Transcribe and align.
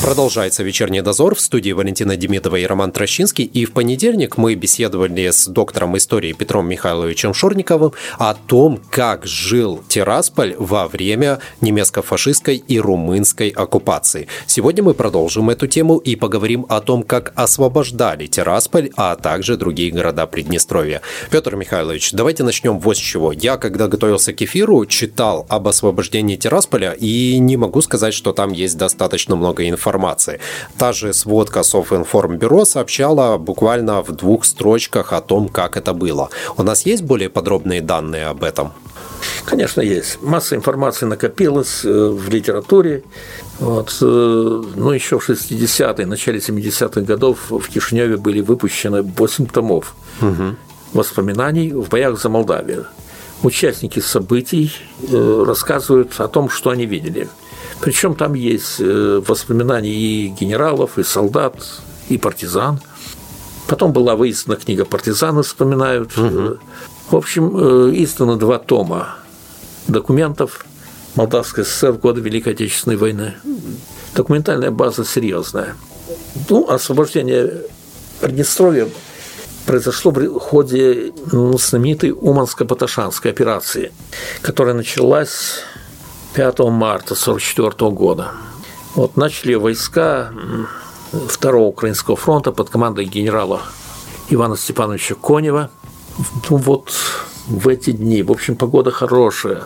Продолжается 0.00 0.62
вечерний 0.62 1.02
дозор 1.02 1.34
в 1.34 1.40
студии 1.40 1.72
Валентина 1.72 2.16
Демидова 2.16 2.54
и 2.56 2.64
Роман 2.64 2.92
Трощинский. 2.92 3.44
И 3.44 3.64
в 3.64 3.72
понедельник 3.72 4.36
мы 4.36 4.54
беседовали 4.54 5.28
с 5.28 5.48
доктором 5.48 5.96
истории 5.96 6.32
Петром 6.32 6.68
Михайловичем 6.68 7.34
Шорниковым 7.34 7.92
о 8.16 8.34
том, 8.34 8.80
как 8.90 9.26
жил 9.26 9.82
Тирасполь 9.88 10.54
во 10.56 10.86
время 10.86 11.40
немецко-фашистской 11.60 12.56
и 12.56 12.78
румынской 12.78 13.48
оккупации. 13.48 14.28
Сегодня 14.46 14.84
мы 14.84 14.94
продолжим 14.94 15.50
эту 15.50 15.66
тему 15.66 15.98
и 15.98 16.14
поговорим 16.14 16.64
о 16.68 16.80
том, 16.80 17.02
как 17.02 17.32
освобождали 17.34 18.26
Тирасполь, 18.26 18.90
а 18.96 19.16
также 19.16 19.56
другие 19.56 19.90
города 19.90 20.26
Приднестровья. 20.28 21.02
Петр 21.30 21.56
Михайлович, 21.56 22.12
давайте 22.12 22.44
начнем 22.44 22.78
вот 22.78 22.96
с 22.96 23.00
чего. 23.00 23.32
Я, 23.32 23.56
когда 23.56 23.88
готовился 23.88 24.32
к 24.32 24.40
эфиру, 24.40 24.86
читал 24.86 25.44
об 25.48 25.66
освобождении 25.66 26.36
Тирасполя 26.36 26.92
и 26.92 27.36
не 27.38 27.56
могу 27.56 27.82
сказать, 27.82 28.14
что 28.14 28.32
там 28.32 28.52
есть 28.52 28.78
достаточно 28.78 29.34
много 29.34 29.68
информации 29.68 29.87
информации. 29.88 30.38
Та 30.76 30.92
же 30.92 31.12
сводка 31.12 31.62
Софинформбюро 31.62 32.64
сообщала 32.64 33.38
буквально 33.38 34.02
в 34.02 34.12
двух 34.12 34.44
строчках 34.44 35.12
о 35.12 35.20
том, 35.20 35.48
как 35.48 35.76
это 35.76 35.92
было. 35.92 36.28
У 36.56 36.62
нас 36.62 36.86
есть 36.86 37.02
более 37.02 37.28
подробные 37.28 37.80
данные 37.80 38.30
об 38.30 38.42
этом? 38.42 38.72
Конечно, 39.46 39.82
есть. 39.82 40.22
Масса 40.22 40.54
информации 40.54 41.06
накопилась 41.06 41.84
э, 41.84 41.88
в 41.88 42.28
литературе. 42.28 43.02
Вот. 43.60 43.98
Э, 44.02 44.62
ну, 44.76 44.92
еще 44.92 45.18
в 45.18 45.30
60-е, 45.30 46.06
начале 46.06 46.38
70-х 46.38 47.00
годов 47.00 47.38
в 47.50 47.68
Кишиневе 47.68 48.16
были 48.16 48.42
выпущены 48.42 49.02
8 49.02 49.46
томов 49.46 49.94
угу. 50.22 50.54
воспоминаний 50.92 51.72
в 51.72 51.88
боях 51.88 52.20
за 52.20 52.28
Молдавию. 52.28 52.84
Участники 53.42 54.00
событий 54.00 54.70
э, 55.12 55.44
рассказывают 55.46 56.20
о 56.20 56.28
том, 56.28 56.48
что 56.50 56.70
они 56.70 56.86
видели– 56.86 57.28
причем 57.80 58.14
там 58.14 58.34
есть 58.34 58.80
э, 58.80 59.22
воспоминания 59.26 59.92
и 59.92 60.28
генералов, 60.28 60.98
и 60.98 61.04
солдат, 61.04 61.54
и 62.08 62.18
партизан. 62.18 62.80
Потом 63.68 63.92
была 63.92 64.16
выяснена 64.16 64.56
книга 64.56 64.84
«Партизаны» 64.84 65.42
вспоминают. 65.42 66.16
Угу. 66.16 66.58
В 67.10 67.16
общем, 67.16 67.56
э, 67.56 67.92
изданы 68.02 68.36
два 68.36 68.58
тома 68.58 69.16
документов 69.86 70.64
Молдавской 71.14 71.64
ССР 71.64 71.92
в 71.92 72.00
годы 72.00 72.20
Великой 72.20 72.54
Отечественной 72.54 72.96
войны. 72.96 73.34
Документальная 74.14 74.70
база 74.70 75.04
серьезная. 75.04 75.76
Ну, 76.48 76.68
освобождение 76.68 77.62
Приднестровья 78.20 78.88
произошло 79.66 80.10
в 80.10 80.38
ходе 80.38 81.12
ну, 81.30 81.56
знаменитой 81.58 82.10
Уманско-Баташанской 82.10 83.30
операции, 83.30 83.92
которая 84.40 84.74
началась 84.74 85.62
5 86.38 86.60
марта 86.70 87.14
1944 87.14 87.90
года. 87.90 88.30
Вот 88.94 89.16
начали 89.16 89.54
войска 89.54 90.30
Второго 91.10 91.64
Украинского 91.64 92.16
фронта 92.16 92.52
под 92.52 92.70
командой 92.70 93.06
генерала 93.06 93.62
Ивана 94.28 94.56
Степановича 94.56 95.16
Конева. 95.16 95.68
Ну, 96.48 96.56
вот 96.58 96.92
в 97.48 97.66
эти 97.66 97.90
дни, 97.90 98.22
в 98.22 98.30
общем, 98.30 98.54
погода 98.54 98.92
хорошая, 98.92 99.64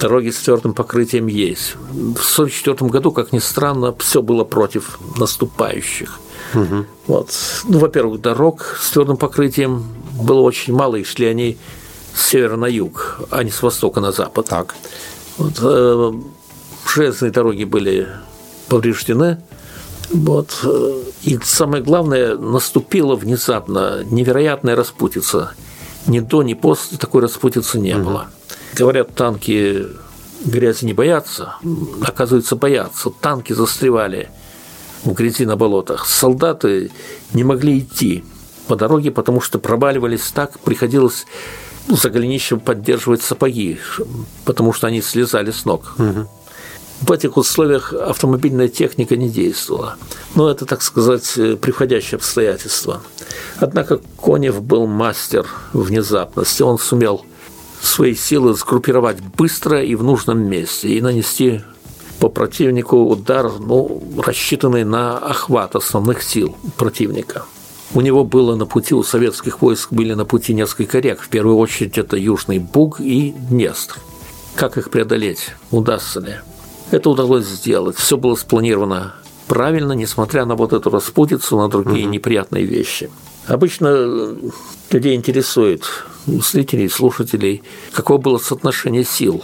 дороги 0.00 0.30
с 0.30 0.38
твердым 0.38 0.72
покрытием 0.72 1.26
есть. 1.26 1.74
В 1.74 2.38
1944 2.38 2.90
году, 2.90 3.12
как 3.12 3.32
ни 3.32 3.38
странно, 3.38 3.94
все 3.98 4.22
было 4.22 4.44
против 4.44 4.98
наступающих. 5.18 6.18
Угу. 6.54 6.86
Вот. 7.08 7.30
Ну, 7.68 7.78
во-первых, 7.78 8.22
дорог 8.22 8.78
с 8.80 8.90
твердым 8.90 9.18
покрытием 9.18 9.84
было 10.18 10.40
очень 10.40 10.72
мало, 10.72 10.96
и 10.96 11.04
шли 11.04 11.26
они 11.26 11.58
с 12.14 12.24
севера 12.28 12.56
на 12.56 12.66
юг, 12.66 13.20
а 13.30 13.44
не 13.44 13.50
с 13.50 13.60
востока 13.60 14.00
на 14.00 14.12
запад. 14.12 14.46
Так. 14.46 14.74
Вот, 15.38 15.58
э, 15.60 16.12
железные 16.86 17.32
дороги 17.32 17.64
были 17.64 18.08
повреждены. 18.68 19.42
Вот. 20.10 20.60
Э, 20.64 21.02
и 21.22 21.38
самое 21.42 21.82
главное, 21.82 22.36
наступила 22.36 23.16
внезапно 23.16 24.04
невероятная 24.04 24.76
распутица. 24.76 25.54
Ни 26.06 26.20
до, 26.20 26.42
ни 26.42 26.54
после 26.54 26.98
такой 26.98 27.22
распутицы 27.22 27.78
не 27.78 27.94
угу. 27.94 28.04
было. 28.04 28.26
Говорят, 28.74 29.14
танки 29.14 29.86
грязи 30.44 30.84
не 30.84 30.92
боятся, 30.92 31.56
оказывается, 32.02 32.56
боятся. 32.56 33.10
Танки 33.10 33.52
застревали 33.52 34.28
в 35.04 35.12
грязи 35.12 35.46
на 35.46 35.56
болотах. 35.56 36.06
Солдаты 36.06 36.90
не 37.32 37.44
могли 37.44 37.78
идти 37.78 38.24
по 38.66 38.76
дороге, 38.76 39.10
потому 39.10 39.40
что 39.40 39.58
проваливались 39.58 40.30
так, 40.32 40.58
приходилось 40.60 41.26
за 41.88 42.10
голенищем 42.10 42.60
поддерживать 42.60 43.22
сапоги, 43.22 43.78
потому 44.44 44.72
что 44.72 44.86
они 44.86 45.02
слезали 45.02 45.50
с 45.50 45.64
ног. 45.64 45.94
Угу. 45.98 46.28
В 47.02 47.12
этих 47.12 47.36
условиях 47.36 47.92
автомобильная 47.92 48.68
техника 48.68 49.16
не 49.16 49.28
действовала. 49.28 49.96
Но 50.34 50.50
это, 50.50 50.64
так 50.64 50.80
сказать, 50.80 51.34
приходящее 51.60 52.16
обстоятельство. 52.16 53.02
Однако 53.58 54.00
Конев 54.22 54.62
был 54.62 54.86
мастер 54.86 55.46
внезапности. 55.72 56.62
Он 56.62 56.78
сумел 56.78 57.26
свои 57.82 58.14
силы 58.14 58.54
сгруппировать 58.54 59.20
быстро 59.20 59.82
и 59.82 59.94
в 59.94 60.02
нужном 60.02 60.38
месте 60.48 60.88
и 60.88 61.02
нанести 61.02 61.62
по 62.20 62.28
противнику 62.28 62.96
удар, 63.04 63.50
ну, 63.58 64.02
рассчитанный 64.24 64.84
на 64.84 65.18
охват 65.18 65.76
основных 65.76 66.22
сил 66.22 66.56
противника. 66.78 67.44
У 67.94 68.00
него 68.00 68.24
было 68.24 68.56
на 68.56 68.66
пути, 68.66 68.92
у 68.92 69.04
советских 69.04 69.62
войск 69.62 69.92
были 69.92 70.14
на 70.14 70.24
пути 70.24 70.52
несколько 70.52 70.98
рек. 70.98 71.20
В 71.20 71.28
первую 71.28 71.56
очередь 71.56 71.96
это 71.96 72.16
Южный 72.16 72.58
Буг 72.58 73.00
и 73.00 73.30
Днестр. 73.30 73.98
Как 74.56 74.76
их 74.76 74.90
преодолеть? 74.90 75.50
Удастся 75.70 76.18
ли? 76.20 76.34
Это 76.90 77.08
удалось 77.08 77.46
сделать. 77.46 77.96
Все 77.96 78.16
было 78.16 78.34
спланировано 78.34 79.14
правильно, 79.46 79.92
несмотря 79.92 80.44
на 80.44 80.56
вот 80.56 80.72
эту 80.72 80.90
распутицу, 80.90 81.56
на 81.56 81.68
другие 81.68 82.06
угу. 82.06 82.12
неприятные 82.14 82.64
вещи. 82.64 83.10
Обычно 83.46 84.36
людей 84.90 85.14
интересует, 85.14 85.84
зрителей, 86.26 86.88
слушателей, 86.88 87.62
какое 87.92 88.18
было 88.18 88.38
соотношение 88.38 89.04
сил 89.04 89.42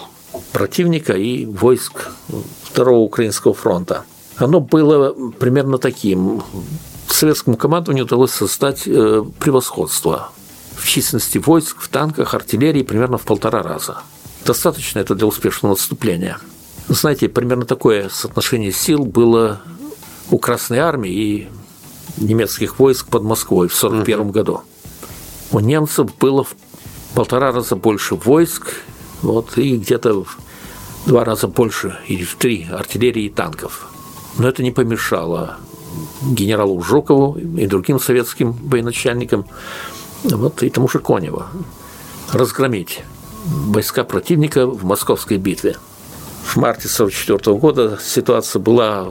противника 0.53 1.13
и 1.13 1.47
войск 1.47 2.11
Второго 2.65 3.01
Украинского 3.01 3.55
фронта. 3.55 4.05
Оно 4.37 4.61
было 4.61 5.13
примерно 5.39 5.79
таким 5.79 6.43
советскому 7.13 7.57
командованию 7.57 8.05
удалось 8.05 8.33
создать 8.33 8.83
э, 8.87 9.25
превосходство 9.39 10.31
в 10.77 10.87
численности 10.87 11.39
войск, 11.39 11.81
в 11.81 11.89
танках, 11.89 12.35
артиллерии 12.35 12.83
примерно 12.83 13.19
в 13.19 13.23
полтора 13.23 13.63
раза. 13.63 14.03
Достаточно 14.45 14.99
это 14.99 15.15
для 15.15 15.27
успешного 15.27 15.75
отступления. 15.75 16.39
Знаете, 16.89 17.29
примерно 17.29 17.67
такое 17.67 18.09
соотношение 18.09 18.73
сил 18.73 19.05
было 19.05 19.61
у 20.31 20.39
Красной 20.39 20.79
Армии 20.79 21.13
и 21.13 21.49
немецких 22.17 22.79
войск 22.79 23.07
под 23.07 23.23
Москвой 23.23 23.69
в 23.69 23.77
1941 23.77 24.31
году. 24.31 24.63
У 25.53 25.61
немцев 25.61 26.15
было 26.17 26.45
в 26.45 26.55
полтора 27.15 27.53
раза 27.53 27.77
больше 27.77 28.15
войск, 28.15 28.75
вот, 29.23 29.59
и 29.59 29.77
где-то 29.77 30.25
в 30.25 30.39
два 31.07 31.25
раза 31.25 31.49
больше 31.49 31.99
или 32.07 32.25
в 32.25 32.37
три 32.37 32.67
артиллерии 32.71 33.25
и 33.25 33.31
танков. 33.31 33.89
Но 34.39 34.49
это 34.49 34.63
не 34.63 34.71
помешало 34.71 35.59
генералу 36.23 36.81
Жукову 36.83 37.39
и 37.39 37.67
другим 37.67 38.01
советским 38.01 38.53
военачальникам, 38.53 39.45
вот, 40.25 40.63
и 40.63 40.71
тому 40.71 40.89
же 40.89 40.99
Коневу, 40.99 41.45
разгромить 42.33 43.03
войска 43.45 44.05
противника 44.05 44.67
в 44.67 44.85
московской 44.85 45.39
битве. 45.39 45.77
В 46.45 46.57
марте 46.57 46.89
1944 46.89 47.57
года 47.59 47.99
ситуация 48.03 48.61
была 48.61 49.07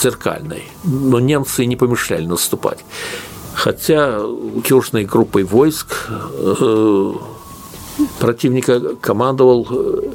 зеркальной, 0.00 0.64
но 0.84 1.20
немцы 1.20 1.64
не 1.64 1.76
помешали 1.76 2.26
наступать. 2.26 2.84
Хотя 3.54 4.20
южной 4.68 5.04
группой 5.04 5.42
войск 5.42 6.08
э, 6.08 7.12
противника 8.20 8.94
командовал 9.00 9.66
э, 9.68 10.12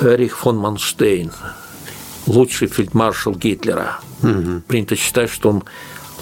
Эрих 0.00 0.38
фон 0.38 0.56
Манштейн, 0.56 1.30
лучший 2.30 2.68
фельдмаршал 2.68 3.34
Гитлера. 3.34 4.00
Угу. 4.22 4.62
Принято 4.66 4.96
считать, 4.96 5.30
что 5.30 5.50
он 5.50 5.64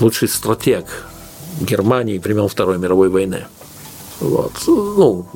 лучший 0.01 0.29
стратег 0.29 0.87
Германии 1.61 2.19
времен 2.19 2.49
Второй 2.49 2.79
мировой 2.79 3.09
войны. 3.09 3.47
Вот. 4.21 4.53
Ну, 4.67 5.27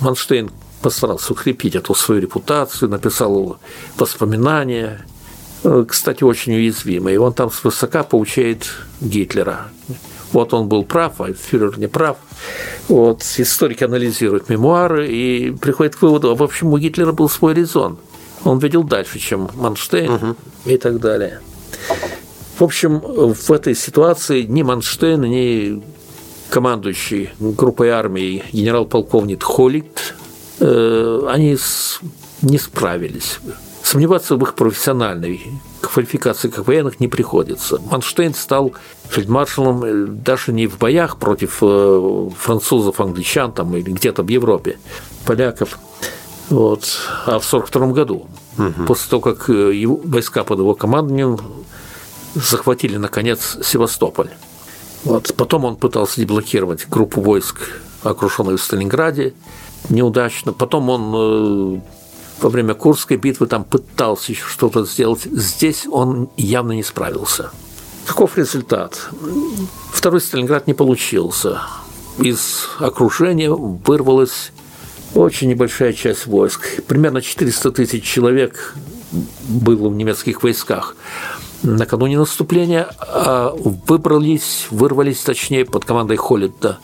Манштейн 0.00 0.50
постарался 0.80 1.32
укрепить 1.32 1.74
эту 1.74 1.94
свою 1.94 2.20
репутацию, 2.20 2.88
написал 2.88 3.58
воспоминания, 3.96 5.04
кстати, 5.88 6.24
очень 6.24 6.54
уязвимый. 6.54 7.14
И 7.14 7.18
он 7.18 7.32
там 7.32 7.50
свысока 7.50 8.02
поучает 8.02 8.68
Гитлера. 9.00 9.68
Вот 10.32 10.54
он 10.54 10.68
был 10.68 10.84
прав, 10.84 11.20
а 11.20 11.32
фюрер 11.32 11.78
не 11.78 11.86
прав. 11.86 12.16
Вот 12.88 13.22
историки 13.38 13.84
анализируют 13.84 14.48
мемуары 14.48 15.08
и 15.08 15.50
приходят 15.50 15.96
к 15.96 16.02
выводу, 16.02 16.30
а 16.30 16.34
в 16.34 16.42
общем 16.42 16.68
у 16.68 16.78
Гитлера 16.78 17.12
был 17.12 17.28
свой 17.28 17.54
резон– 17.54 17.98
он 18.46 18.58
видел 18.58 18.84
дальше, 18.84 19.18
чем 19.18 19.50
Манштейн 19.54 20.12
угу. 20.12 20.36
и 20.64 20.76
так 20.76 21.00
далее. 21.00 21.40
В 22.58 22.62
общем, 22.62 23.00
в 23.00 23.50
этой 23.50 23.74
ситуации 23.74 24.42
ни 24.42 24.62
Манштейн, 24.62 25.20
ни 25.22 25.82
командующий 26.48 27.30
группой 27.38 27.90
армии 27.90 28.44
генерал-полковник 28.52 29.42
Холлит, 29.42 30.14
э, 30.60 31.22
они 31.28 31.58
не 32.42 32.58
справились. 32.58 33.40
Сомневаться 33.82 34.36
в 34.36 34.42
их 34.42 34.54
профессиональной 34.54 35.40
квалификации 35.80 36.48
как 36.48 36.66
военных 36.66 36.98
не 36.98 37.08
приходится. 37.08 37.78
Манштейн 37.90 38.34
стал 38.34 38.72
фельдмаршалом 39.08 39.84
э, 39.84 40.06
даже 40.06 40.52
не 40.52 40.66
в 40.66 40.78
боях 40.78 41.18
против 41.18 41.58
э, 41.62 42.30
французов, 42.38 43.00
англичан 43.00 43.52
там, 43.52 43.76
или 43.76 43.90
где-то 43.90 44.22
в 44.22 44.28
Европе, 44.28 44.78
поляков, 45.26 45.78
вот, 46.48 46.84
а 47.26 47.38
в 47.38 47.46
1942 47.46 47.86
году, 47.88 48.26
угу. 48.58 48.86
после 48.86 49.10
того, 49.10 49.22
как 49.22 49.48
его, 49.48 50.00
войска 50.04 50.44
под 50.44 50.60
его 50.60 50.74
командованием 50.74 51.38
захватили, 52.34 52.96
наконец, 52.96 53.58
Севастополь. 53.62 54.30
Вот. 55.04 55.34
Потом 55.36 55.64
он 55.64 55.76
пытался 55.76 56.20
деблокировать 56.20 56.88
группу 56.88 57.20
войск, 57.20 57.56
окруженную 58.02 58.58
в 58.58 58.62
Сталинграде, 58.62 59.34
неудачно. 59.88 60.52
Потом 60.52 60.90
он 60.90 61.78
э, 61.78 61.80
во 62.40 62.48
время 62.48 62.74
Курской 62.74 63.16
битвы 63.16 63.46
там 63.46 63.64
пытался 63.64 64.32
еще 64.32 64.44
что-то 64.46 64.84
сделать. 64.84 65.22
Здесь 65.24 65.86
он 65.90 66.28
явно 66.36 66.72
не 66.72 66.82
справился. 66.82 67.50
Каков 68.04 68.36
результат? 68.38 69.08
Второй 69.92 70.20
Сталинград 70.20 70.66
не 70.66 70.74
получился. 70.74 71.62
Из 72.18 72.68
окружения 72.78 73.50
вырвалась 73.50 74.52
очень 75.16 75.48
небольшая 75.48 75.92
часть 75.92 76.26
войск. 76.26 76.82
Примерно 76.86 77.22
400 77.22 77.72
тысяч 77.72 78.04
человек 78.04 78.74
было 79.48 79.88
в 79.88 79.94
немецких 79.94 80.42
войсках 80.42 80.96
накануне 81.62 82.18
наступления, 82.18 82.88
а 82.98 83.50
выбрались, 83.56 84.66
вырвались, 84.70 85.20
точнее, 85.20 85.64
под 85.64 85.84
командой 85.84 86.16
Холлида 86.16 86.78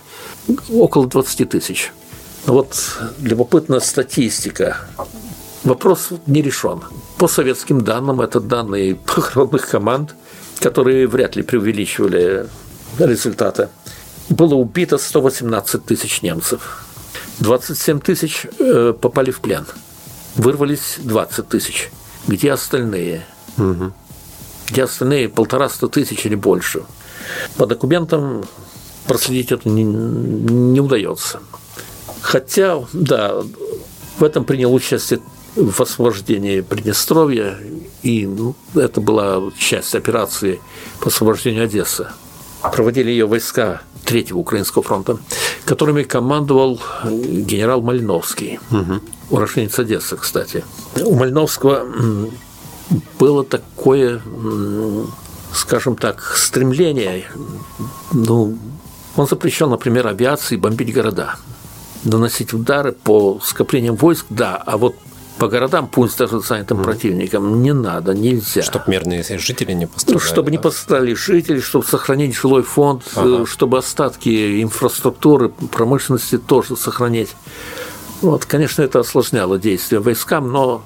около 0.70 1.06
20 1.06 1.48
тысяч. 1.48 1.92
Вот 2.46 2.98
любопытная 3.20 3.80
статистика. 3.80 4.78
Вопрос 5.62 6.08
не 6.26 6.42
решен. 6.42 6.80
По 7.18 7.28
советским 7.28 7.82
данным, 7.82 8.20
это 8.20 8.40
данные 8.40 8.96
похоронных 8.96 9.68
команд, 9.68 10.14
которые 10.58 11.06
вряд 11.06 11.36
ли 11.36 11.42
преувеличивали 11.42 12.46
результаты. 12.98 13.68
Было 14.28 14.54
убито 14.54 14.98
118 14.98 15.84
тысяч 15.84 16.22
немцев. 16.22 16.86
27 17.40 18.00
тысяч 18.00 18.46
э, 18.58 18.94
попали 19.00 19.30
в 19.30 19.40
плен. 19.40 19.66
Вырвались 20.36 20.96
20 20.98 21.48
тысяч. 21.48 21.90
Где 22.26 22.52
остальные? 22.52 23.24
Угу 23.58 23.92
где 24.72 24.84
остальные 24.84 25.28
полтораста 25.28 25.88
тысяч 25.88 26.24
или 26.24 26.34
больше. 26.34 26.82
По 27.56 27.66
документам 27.66 28.42
проследить 29.06 29.52
это 29.52 29.68
не, 29.68 29.84
не 29.84 30.80
удается. 30.80 31.40
Хотя, 32.22 32.82
да, 32.92 33.42
в 34.18 34.24
этом 34.24 34.44
принял 34.44 34.72
участие 34.72 35.20
в 35.54 35.78
освобождении 35.80 36.62
Приднестровья, 36.62 37.58
и 38.02 38.26
ну, 38.26 38.54
это 38.74 39.00
была 39.02 39.42
часть 39.58 39.94
операции 39.94 40.60
по 41.00 41.08
освобождению 41.08 41.64
Одессы. 41.64 42.08
Проводили 42.62 43.10
ее 43.10 43.26
войска 43.26 43.82
Третьего 44.04 44.38
Украинского 44.38 44.82
фронта, 44.82 45.18
которыми 45.64 46.02
командовал 46.02 46.80
генерал 47.04 47.82
Мальновский, 47.82 48.58
угу. 48.70 49.00
уроженец 49.30 49.78
Одессы, 49.78 50.16
кстати. 50.16 50.64
У 51.00 51.14
Мальновского 51.14 51.86
было 53.18 53.44
такое, 53.44 54.20
скажем 55.54 55.96
так, 55.96 56.20
стремление, 56.36 57.24
ну, 58.12 58.58
он 59.16 59.26
запрещал, 59.26 59.70
например, 59.70 60.06
авиации 60.06 60.56
бомбить 60.56 60.92
города, 60.92 61.36
наносить 62.04 62.52
удары 62.52 62.92
по 62.92 63.40
скоплениям 63.42 63.96
войск, 63.96 64.26
да, 64.30 64.56
а 64.56 64.76
вот 64.76 64.96
по 65.38 65.48
городам, 65.48 65.88
пусть 65.88 66.18
даже 66.18 66.40
занятым 66.40 66.80
mm. 66.80 66.84
противникам, 66.84 67.62
не 67.62 67.72
надо, 67.72 68.14
нельзя. 68.14 68.62
Чтобы 68.62 68.84
мирные 68.88 69.22
жители 69.22 69.72
не 69.72 69.86
пострадали. 69.86 70.24
Чтобы 70.24 70.46
да? 70.46 70.52
не 70.52 70.58
пострадали 70.58 71.14
жители, 71.14 71.60
чтобы 71.60 71.84
сохранить 71.84 72.36
жилой 72.36 72.62
фонд, 72.62 73.02
ага. 73.16 73.46
чтобы 73.46 73.78
остатки 73.78 74.62
инфраструктуры, 74.62 75.48
промышленности 75.48 76.38
тоже 76.38 76.76
сохранить. 76.76 77.30
Вот, 78.20 78.44
конечно, 78.44 78.82
это 78.82 79.00
осложняло 79.00 79.58
действия 79.58 79.98
войскам, 79.98 80.52
но 80.52 80.82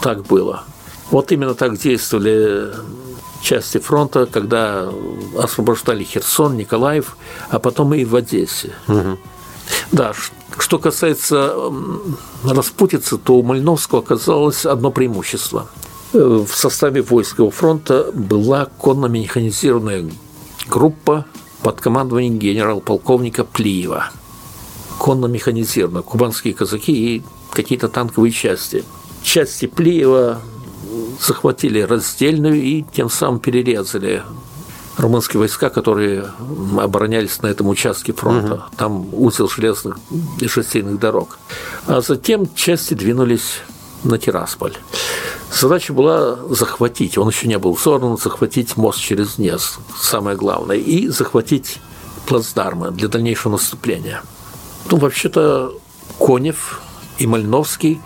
так 0.00 0.24
было. 0.24 0.64
Вот 1.10 1.30
именно 1.30 1.54
так 1.54 1.78
действовали 1.78 2.72
части 3.40 3.78
фронта, 3.78 4.26
когда 4.26 4.90
освобождали 5.38 6.02
Херсон, 6.02 6.56
Николаев, 6.56 7.16
а 7.48 7.60
потом 7.60 7.94
и 7.94 8.04
в 8.04 8.16
Одессе. 8.16 8.72
Угу. 8.88 9.18
Да, 9.92 10.12
что 10.58 10.78
касается 10.78 11.54
распутицы, 12.44 13.18
то 13.18 13.36
у 13.36 13.42
Мальновского 13.42 14.00
оказалось 14.00 14.66
одно 14.66 14.90
преимущество. 14.90 15.68
В 16.12 16.48
составе 16.48 17.02
войскового 17.02 17.50
фронта 17.50 18.10
была 18.12 18.66
конно-механизированная 18.78 20.10
группа 20.68 21.26
под 21.62 21.80
командованием 21.80 22.38
генерал-полковника 22.38 23.44
Плиева. 23.44 24.10
Конно-механизированная, 24.98 26.02
кубанские 26.02 26.54
казаки 26.54 27.16
и 27.16 27.22
какие-то 27.52 27.88
танковые 27.88 28.32
части. 28.32 28.84
Части 29.22 29.66
Плиева 29.66 30.40
захватили 31.20 31.80
раздельную 31.80 32.62
и 32.62 32.84
тем 32.94 33.10
самым 33.10 33.40
перерезали 33.40 34.22
румынские 34.96 35.40
войска, 35.40 35.70
которые 35.70 36.24
оборонялись 36.78 37.42
на 37.42 37.48
этом 37.48 37.68
участке 37.68 38.12
фронта. 38.12 38.54
Угу. 38.54 38.62
Там 38.76 39.14
узел 39.14 39.48
железных 39.48 39.98
и 40.40 40.48
шоссейных 40.48 40.98
дорог. 40.98 41.38
А 41.86 42.00
затем 42.00 42.52
части 42.54 42.94
двинулись 42.94 43.60
на 44.04 44.18
Тирасполь. 44.18 44.74
Задача 45.52 45.92
была 45.92 46.36
захватить, 46.50 47.16
он 47.18 47.28
еще 47.28 47.46
не 47.46 47.58
был 47.58 47.76
сорван, 47.76 48.18
захватить 48.18 48.76
мост 48.76 49.00
через 49.00 49.36
Днес, 49.36 49.78
самое 49.98 50.36
главное, 50.36 50.76
и 50.76 51.08
захватить 51.08 51.78
плацдармы 52.26 52.90
для 52.90 53.08
дальнейшего 53.08 53.52
наступления. 53.52 54.22
Ну, 54.90 54.98
вообще-то, 54.98 55.72
Конев 56.18 56.80
и 57.18 57.26
Мальновский 57.26 58.00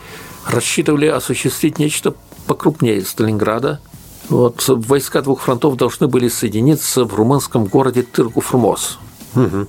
рассчитывали 0.47 1.07
осуществить 1.07 1.79
нечто 1.79 2.15
покрупнее 2.47 3.05
Сталинграда. 3.05 3.81
Вот, 4.31 4.65
войска 4.69 5.23
двух 5.23 5.43
фронтов 5.43 5.77
должны 5.77 6.07
были 6.07 6.29
соединиться 6.29 7.05
в 7.05 7.15
румынском 7.15 7.65
городе 7.67 8.03
Тырку-Фурмоз. 8.03 8.99
Угу. 9.35 9.67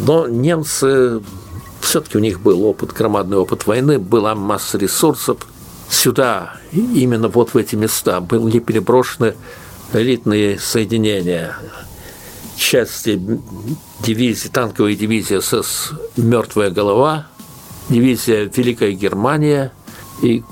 Но 0.00 0.28
немцы, 0.28 1.22
все-таки 1.80 2.18
у 2.18 2.20
них 2.20 2.40
был 2.40 2.64
опыт, 2.64 2.92
громадный 2.92 3.38
опыт 3.38 3.66
войны, 3.66 3.98
была 3.98 4.34
масса 4.34 4.76
ресурсов. 4.76 5.38
Сюда, 5.88 6.56
именно 6.70 7.28
вот 7.28 7.54
в 7.54 7.56
эти 7.56 7.76
места, 7.76 8.20
были 8.20 8.58
переброшены 8.58 9.34
элитные 9.94 10.58
соединения, 10.58 11.56
части 12.56 13.18
дивизии, 14.00 14.48
танковой 14.48 14.96
дивизии 14.96 15.40
СС 15.40 15.92
«Мертвая 16.18 16.70
голова», 16.70 17.26
дивизия 17.88 18.50
«Великая 18.54 18.92
Германия» 18.92 19.72
и 20.20 20.44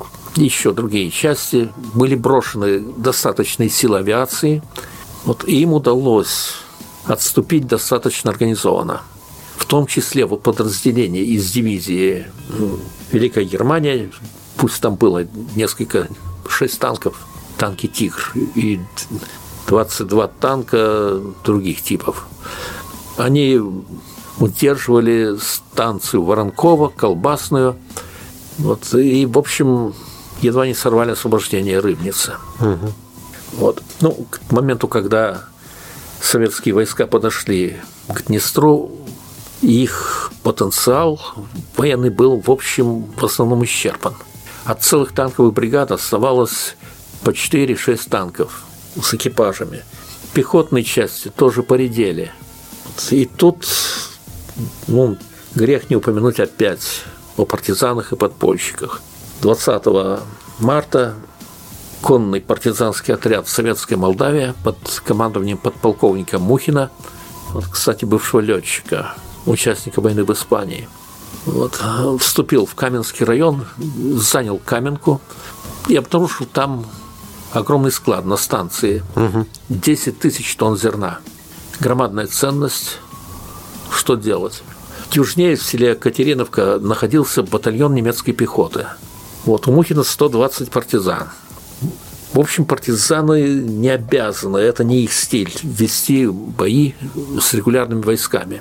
еще 0.45 0.73
другие 0.73 1.11
части, 1.11 1.73
были 1.95 2.15
брошены 2.15 2.81
достаточные 2.81 3.69
силы 3.69 3.99
авиации, 3.99 4.63
вот, 5.25 5.45
им 5.45 5.73
удалось 5.73 6.55
отступить 7.05 7.67
достаточно 7.67 8.31
организованно. 8.31 9.03
В 9.57 9.65
том 9.65 9.87
числе 9.87 10.27
вот 10.27 10.43
подразделение 10.43 11.25
из 11.25 11.51
дивизии 11.51 12.27
ну, 12.49 12.79
Великая 13.11 13.45
Германия, 13.45 14.11
пусть 14.57 14.81
там 14.81 14.97
было 14.97 15.27
несколько, 15.55 16.09
шесть 16.49 16.79
танков, 16.79 17.27
танки 17.59 17.87
«Тигр» 17.87 18.33
и 18.55 18.81
22 19.67 20.29
танка 20.29 21.21
других 21.45 21.83
типов. 21.83 22.27
Они 23.17 23.61
удерживали 24.39 25.37
станцию 25.41 26.23
Воронкова, 26.23 26.89
Колбасную. 26.89 27.77
Вот, 28.59 28.95
и, 28.95 29.27
в 29.27 29.39
общем, 29.39 29.95
едва 30.41 30.67
не 30.67 30.75
сорвали 30.75 31.13
освобождение 31.13 31.81
Рыбницы. 31.81 32.35
Угу. 32.61 32.93
Вот. 33.53 33.83
Ну, 34.01 34.27
к 34.31 34.53
моменту, 34.53 34.89
когда 34.89 35.45
советские 36.21 36.75
войска 36.75 37.07
подошли 37.07 37.77
к 38.09 38.27
Днестру, 38.27 38.93
их 39.63 40.33
потенциал 40.43 41.21
военный 41.77 42.11
был, 42.11 42.41
в 42.41 42.51
общем, 42.51 43.05
в 43.05 43.25
основном 43.25 43.65
исчерпан. 43.65 44.15
От 44.65 44.83
целых 44.83 45.13
танковых 45.13 45.55
бригад 45.55 45.93
оставалось 45.93 46.77
по 47.23 47.31
4-6 47.31 48.09
танков 48.11 48.65
с 49.01 49.15
экипажами. 49.15 49.85
Пехотные 50.35 50.85
части 50.85 51.29
тоже 51.29 51.63
поредели. 51.63 52.33
И 53.11 53.25
тут, 53.25 53.67
ну, 54.87 55.17
грех 55.55 55.89
не 55.89 55.97
упомянуть 55.97 56.41
опять 56.41 57.03
о 57.37 57.45
партизанах 57.45 58.13
и 58.13 58.17
подпольщиках– 58.17 59.01
20 59.43 60.21
марта 60.61 61.15
конный 62.01 62.41
партизанский 62.41 63.15
отряд 63.15 63.49
«Советская 63.49 63.99
Молдавия» 63.99 64.55
под 64.65 64.77
командованием 65.05 65.59
подполковника 65.59 66.39
Мухина, 66.39 66.91
вот, 67.51 67.67
кстати, 67.67 68.05
бывшего 68.05 68.41
летчика, 68.41 69.15
участника 69.45 70.01
войны 70.01 70.25
в 70.25 70.33
Испании. 70.33 70.89
Вот, 71.45 71.81
вступил 72.21 72.67
в 72.67 72.75
Каменский 72.75 73.25
район, 73.25 73.67
занял 73.77 74.59
Каменку 74.59 75.21
и 75.89 75.97
обнаружил 75.97 76.47
там 76.47 76.87
огромный 77.53 77.93
склад 77.93 78.25
на 78.25 78.37
станции. 78.37 79.03
10 79.69 80.19
тысяч 80.19 80.57
тонн 80.57 80.77
зерна. 80.77 81.19
Громадная 81.79 82.27
ценность. 82.27 82.99
Что 83.91 84.17
делать? 84.17 84.63
Южнее 85.13 85.57
в 85.57 85.63
селе 85.63 85.95
Катериновка 85.95 86.79
находился 86.81 87.43
батальон 87.43 87.95
немецкой 87.95 88.33
пехоты. 88.33 88.87
Вот 89.47 89.69
у 89.69 89.73
Мухина 89.73 90.03
120 90.03 90.71
партизан. 90.71 91.29
В 92.33 92.41
общем, 92.41 92.65
партизаны 92.65 93.45
не 93.45 93.89
обязаны, 93.89 94.59
это 94.59 94.83
не 94.83 95.05
их 95.05 95.13
стиль, 95.13 95.57
вести 95.63 96.27
бои 96.27 96.95
с 97.41 97.55
регулярными 97.55 98.03
войсками. 98.03 98.61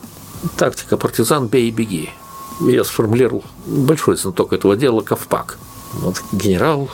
Тактика 0.57 0.95
партизан 0.95 1.47
«бей 1.47 1.69
и 1.69 1.71
беги». 1.71 2.11
Я 2.61 2.83
сформулировал 2.83 3.43
большой 3.65 4.15
знаток 4.15 4.53
этого 4.53 4.77
дела 4.77 5.01
Ковпак. 5.01 5.57
Вот 5.93 6.21
генерал, 6.31 6.89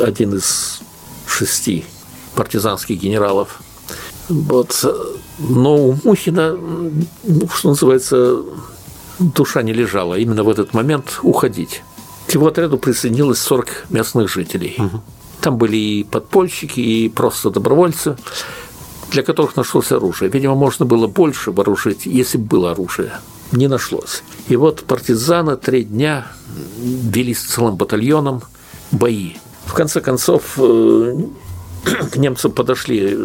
один 0.00 0.36
из 0.36 0.80
шести 1.26 1.84
партизанских 2.36 3.00
генералов. 3.00 3.60
Вот. 4.28 4.84
Но 5.40 5.88
у 5.88 5.98
Мухина, 6.04 6.56
ну, 7.24 7.48
что 7.52 7.70
называется, 7.70 8.38
душа 9.18 9.62
не 9.62 9.72
лежала 9.72 10.14
именно 10.14 10.44
в 10.44 10.48
этот 10.48 10.72
момент 10.74 11.18
уходить. 11.22 11.82
К 12.26 12.32
его 12.32 12.46
отряду 12.46 12.78
присоединилось 12.78 13.38
40 13.40 13.86
местных 13.90 14.30
жителей. 14.30 14.76
Угу. 14.78 15.00
Там 15.40 15.58
были 15.58 15.76
и 15.76 16.04
подпольщики, 16.04 16.80
и 16.80 17.08
просто 17.08 17.50
добровольцы, 17.50 18.16
для 19.10 19.22
которых 19.22 19.56
нашлось 19.56 19.92
оружие. 19.92 20.30
Видимо, 20.30 20.54
можно 20.54 20.86
было 20.86 21.06
больше 21.06 21.50
вооружить, 21.50 22.06
если 22.06 22.38
бы 22.38 22.44
было 22.46 22.70
оружие. 22.72 23.12
Не 23.52 23.68
нашлось. 23.68 24.22
И 24.48 24.56
вот 24.56 24.84
партизаны 24.84 25.56
три 25.56 25.84
дня 25.84 26.26
вели 26.78 27.34
с 27.34 27.42
целым 27.42 27.76
батальоном 27.76 28.42
бои. 28.90 29.34
В 29.66 29.74
конце 29.74 30.00
концов, 30.00 30.54
э, 30.56 31.16
к 32.10 32.16
немцам 32.16 32.52
подошли 32.52 33.16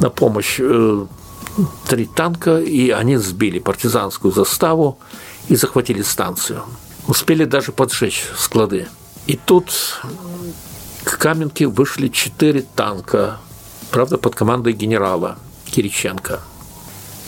на 0.00 0.10
помощь 0.10 0.56
э, 0.58 1.06
три 1.88 2.06
танка, 2.06 2.58
и 2.60 2.90
они 2.90 3.16
сбили 3.16 3.58
партизанскую 3.58 4.32
заставу 4.32 4.98
и 5.48 5.56
захватили 5.56 6.02
станцию. 6.02 6.62
Успели 7.06 7.44
даже 7.44 7.72
поджечь 7.72 8.24
склады. 8.36 8.88
И 9.26 9.36
тут 9.36 10.00
к 11.04 11.18
Каменке 11.18 11.66
вышли 11.66 12.08
четыре 12.08 12.62
танка, 12.62 13.38
правда, 13.90 14.18
под 14.18 14.34
командой 14.34 14.72
генерала 14.72 15.38
Кириченко. 15.66 16.40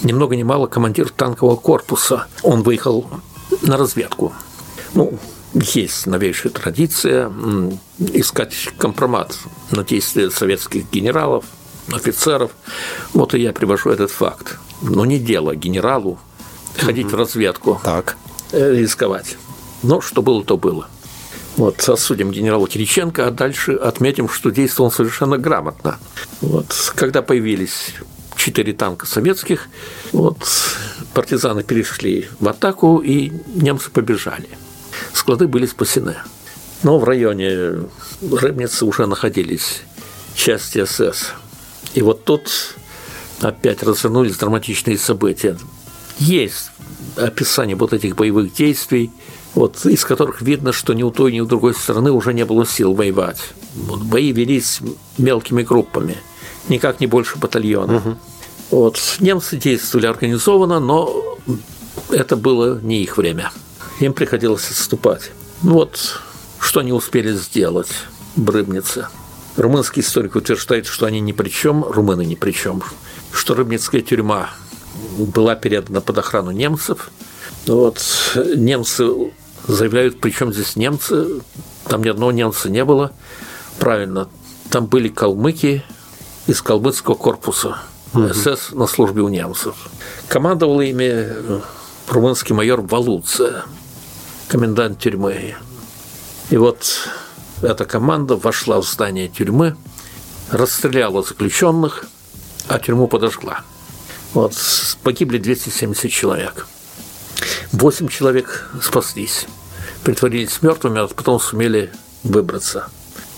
Ни 0.02 0.12
много 0.12 0.36
ни 0.36 0.42
мало 0.42 0.66
командир 0.66 1.10
танкового 1.10 1.56
корпуса. 1.56 2.26
Он 2.42 2.62
выехал 2.62 3.08
на 3.62 3.76
разведку. 3.76 4.32
Ну, 4.94 5.18
есть 5.54 6.06
новейшая 6.06 6.52
традиция 6.52 7.30
искать 7.98 8.54
компромат 8.78 9.36
на 9.70 9.84
действия 9.84 10.30
советских 10.30 10.90
генералов, 10.90 11.44
офицеров. 11.92 12.52
Вот 13.12 13.34
и 13.34 13.40
я 13.40 13.52
привожу 13.52 13.90
этот 13.90 14.10
факт. 14.10 14.58
Но 14.82 15.04
не 15.04 15.18
дело 15.18 15.54
генералу 15.54 16.18
ходить 16.76 17.06
угу. 17.06 17.16
в 17.16 17.18
разведку, 17.18 17.80
так. 17.84 18.16
Э, 18.50 18.74
рисковать. 18.74 19.36
Но 19.82 20.00
что 20.00 20.22
было, 20.22 20.44
то 20.44 20.56
было. 20.56 20.88
Вот, 21.56 21.86
осудим 21.88 22.30
генерала 22.30 22.66
Кириченко, 22.66 23.26
а 23.26 23.30
дальше 23.30 23.72
отметим, 23.72 24.28
что 24.28 24.50
действовал 24.50 24.86
он 24.86 24.92
совершенно 24.92 25.36
грамотно. 25.36 25.98
Вот, 26.40 26.92
когда 26.94 27.20
появились 27.20 27.94
четыре 28.36 28.72
танка 28.72 29.06
советских, 29.06 29.68
вот, 30.12 30.38
партизаны 31.12 31.62
перешли 31.62 32.28
в 32.40 32.48
атаку, 32.48 32.98
и 32.98 33.32
немцы 33.54 33.90
побежали. 33.90 34.48
Склады 35.12 35.46
были 35.46 35.66
спасены. 35.66 36.16
Но 36.82 36.98
в 36.98 37.04
районе 37.04 37.86
Рыбницы 38.22 38.86
уже 38.86 39.06
находились 39.06 39.82
части 40.34 40.84
СС. 40.84 41.32
И 41.94 42.02
вот 42.02 42.24
тут 42.24 42.76
опять 43.40 43.82
развернулись 43.82 44.36
драматичные 44.36 44.96
события. 44.96 45.58
Есть 46.18 46.70
описание 47.16 47.76
вот 47.76 47.92
этих 47.92 48.16
боевых 48.16 48.54
действий– 48.54 49.10
вот, 49.54 49.84
из 49.84 50.04
которых 50.04 50.42
видно, 50.42 50.72
что 50.72 50.94
ни 50.94 51.02
у 51.02 51.10
той, 51.10 51.32
ни 51.32 51.40
у 51.40 51.46
другой 51.46 51.74
стороны 51.74 52.10
уже 52.10 52.32
не 52.32 52.44
было 52.44 52.66
сил 52.66 52.94
воевать. 52.94 53.40
Вот, 53.74 54.02
бои 54.02 54.32
велись 54.32 54.80
мелкими 55.18 55.62
группами, 55.62 56.16
никак 56.68 57.00
не 57.00 57.06
больше 57.06 57.38
батальона. 57.38 57.96
Угу. 57.96 58.16
Вот, 58.70 59.16
немцы 59.20 59.56
действовали 59.56 60.06
организованно, 60.06 60.80
но 60.80 61.38
это 62.10 62.36
было 62.36 62.80
не 62.80 63.02
их 63.02 63.18
время. 63.18 63.52
Им 64.00 64.14
приходилось 64.14 64.70
отступать. 64.70 65.30
Вот 65.60 66.20
что 66.62 66.80
они 66.80 66.92
успели 66.92 67.32
сделать 67.32 67.90
брыбницы. 68.36 69.08
Румынский 69.56 70.00
историк 70.00 70.36
утверждает, 70.36 70.86
что 70.86 71.06
они 71.06 71.20
ни 71.20 71.32
при 71.32 71.50
чем, 71.50 71.84
румыны 71.84 72.24
ни 72.24 72.36
при 72.36 72.52
чем, 72.52 72.82
что 73.32 73.54
рыбницкая 73.54 74.00
тюрьма 74.00 74.50
была 75.18 75.56
передана 75.56 76.00
под 76.00 76.18
охрану 76.18 76.52
немцев. 76.52 77.10
Вот, 77.66 78.00
немцы 78.56 79.32
заявляют, 79.66 80.20
причем 80.20 80.52
здесь 80.52 80.76
немцы, 80.76 81.40
там 81.88 82.02
ни 82.02 82.08
одного 82.08 82.32
немца 82.32 82.68
не 82.68 82.84
было. 82.84 83.12
Правильно, 83.78 84.28
там 84.70 84.86
были 84.86 85.08
калмыки 85.08 85.84
из 86.46 86.62
калмыцкого 86.62 87.14
корпуса 87.14 87.78
СС 88.14 88.72
на 88.72 88.86
службе 88.86 89.22
у 89.22 89.28
немцев. 89.28 89.74
Командовал 90.28 90.80
ими 90.80 91.60
румынский 92.08 92.54
майор 92.54 92.82
Валуция, 92.82 93.64
комендант 94.48 94.98
тюрьмы. 94.98 95.54
И 96.50 96.56
вот 96.56 97.08
эта 97.62 97.84
команда 97.84 98.36
вошла 98.36 98.80
в 98.80 98.84
здание 98.84 99.28
тюрьмы, 99.28 99.76
расстреляла 100.50 101.22
заключенных, 101.22 102.04
а 102.68 102.78
тюрьму 102.78 103.06
подожгла. 103.06 103.62
Вот, 104.34 104.54
погибли 105.02 105.38
270 105.38 106.10
человек. 106.10 106.66
Восемь 107.72 108.08
человек 108.08 108.68
спаслись, 108.82 109.46
притворились 110.04 110.60
мертвыми, 110.60 111.00
а 111.00 111.08
потом 111.08 111.40
сумели 111.40 111.90
выбраться. 112.22 112.88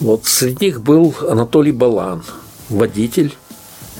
Вот 0.00 0.26
среди 0.26 0.66
них 0.66 0.80
был 0.82 1.14
Анатолий 1.28 1.70
Балан, 1.70 2.24
водитель, 2.68 3.36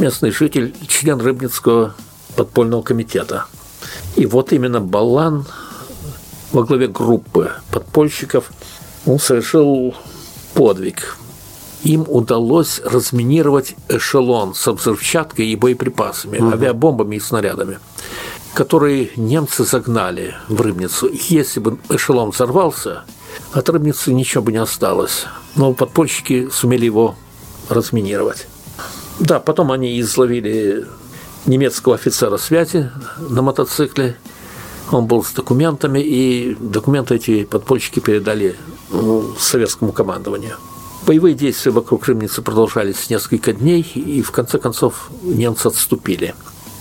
местный 0.01 0.33
житель, 0.33 0.75
член 0.89 1.21
Рыбницкого 1.21 1.95
подпольного 2.35 2.83
комитета. 2.83 3.47
И 4.17 4.27
вот 4.27 4.53
именно 4.53 4.81
Балан 4.81 5.47
во 6.51 6.65
главе 6.65 6.89
группы 6.89 7.53
подпольщиков 7.71 8.51
он 9.07 9.21
совершил 9.21 9.95
подвиг. 10.55 11.17
Им 11.85 12.07
удалось 12.09 12.81
разминировать 12.85 13.77
эшелон 13.89 14.55
с 14.55 14.67
взрывчаткой 14.73 15.47
и 15.47 15.57
боеприпасами, 15.57 16.39
угу. 16.39 16.51
авиабомбами 16.51 17.17
и 17.17 17.21
снарядами 17.21 17.79
которые 18.55 19.11
немцы 19.17 19.65
загнали 19.65 20.35
в 20.49 20.61
Рыбницу. 20.61 21.11
Если 21.29 21.61
бы 21.61 21.79
эшелон 21.91 22.31
взорвался, 22.31 23.05
от 23.53 23.69
Рыбницы 23.69 24.13
ничего 24.13 24.45
бы 24.45 24.53
не 24.53 24.59
осталось. 24.59 25.27
Но 25.57 25.75
подпольщики 25.75 26.49
сумели 26.51 26.87
его 26.87 27.17
разминировать. 27.69 28.47
Да, 29.19 29.41
потом 29.41 29.73
они 29.73 30.01
изловили 30.01 30.87
немецкого 31.47 31.97
офицера 31.97 32.37
связи 32.37 32.91
на 33.19 33.43
мотоцикле. 33.43 34.17
Он 34.91 35.07
был 35.07 35.25
с 35.25 35.33
документами, 35.33 35.99
и 36.01 36.57
документы 36.61 37.17
эти 37.17 37.45
подпольщики 37.45 38.01
передали 38.01 38.57
ну, 38.91 39.35
советскому 39.39 39.93
командованию. 39.93 40.57
Боевые 41.07 41.35
действия 41.35 41.73
вокруг 41.73 42.07
Рыбницы 42.07 42.41
продолжались 42.43 43.11
несколько 43.11 43.53
дней, 43.53 43.83
и 43.83 44.23
в 44.23 44.31
конце 44.31 44.59
концов 44.59 45.11
немцы 45.23 45.67
отступили. 45.67 46.35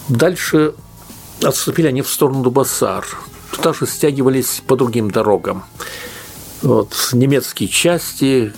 Дальше 0.10 0.76
Отступили 1.42 1.88
они 1.88 2.02
в 2.02 2.10
сторону 2.10 2.44
Дубасар. 2.44 3.06
Туда 3.52 3.74
же 3.74 3.86
стягивались 3.86 4.62
по 4.66 4.76
другим 4.76 5.12
дорогам. 5.12 5.66
Вот, 6.62 7.10
немецкие 7.12 7.68
части, 7.68 8.54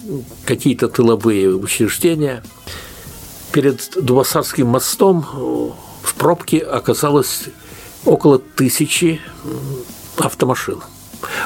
какие-то 0.45 0.87
тыловые 0.87 1.49
учреждения. 1.49 2.43
Перед 3.51 3.93
Дубасарским 3.95 4.67
мостом 4.67 5.25
в 6.03 6.13
пробке 6.15 6.59
оказалось 6.59 7.45
около 8.05 8.37
тысячи 8.37 9.19
автомашин, 10.17 10.81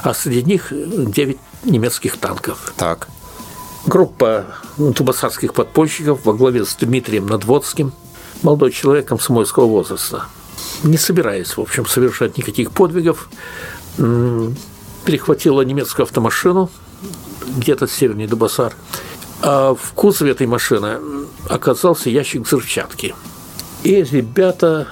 а 0.04 0.14
среди 0.14 0.44
них 0.44 0.68
9 0.72 1.38
немецких 1.64 2.18
танков. 2.18 2.74
Так. 2.76 3.08
Группа 3.86 4.46
дубасарских 4.78 5.54
подпольщиков 5.54 6.26
во 6.26 6.34
главе 6.34 6.66
с 6.66 6.76
Дмитрием 6.76 7.28
Надводским, 7.28 7.94
молодой 8.42 8.72
человек 8.72 9.08
комсомольского 9.08 9.66
возраста– 9.66 10.26
не 10.84 10.98
собираясь, 10.98 11.58
в 11.58 11.62
общем, 11.62 11.86
совершать 11.86 12.38
никаких 12.38 12.72
подвигов, 12.72 13.30
перехватила 15.06 15.62
немецкую 15.62 16.04
автомашину 16.06 16.70
где-то 17.58 17.88
севернее 17.88 18.28
Дубасар 18.28 18.74
А 19.42 19.74
в 19.74 19.94
кузове 19.94 20.32
этой 20.32 20.48
машины 20.48 21.00
оказался 21.48 22.10
ящик 22.10 22.46
взрывчатки. 22.46 23.16
И 23.84 24.04
ребята 24.04 24.88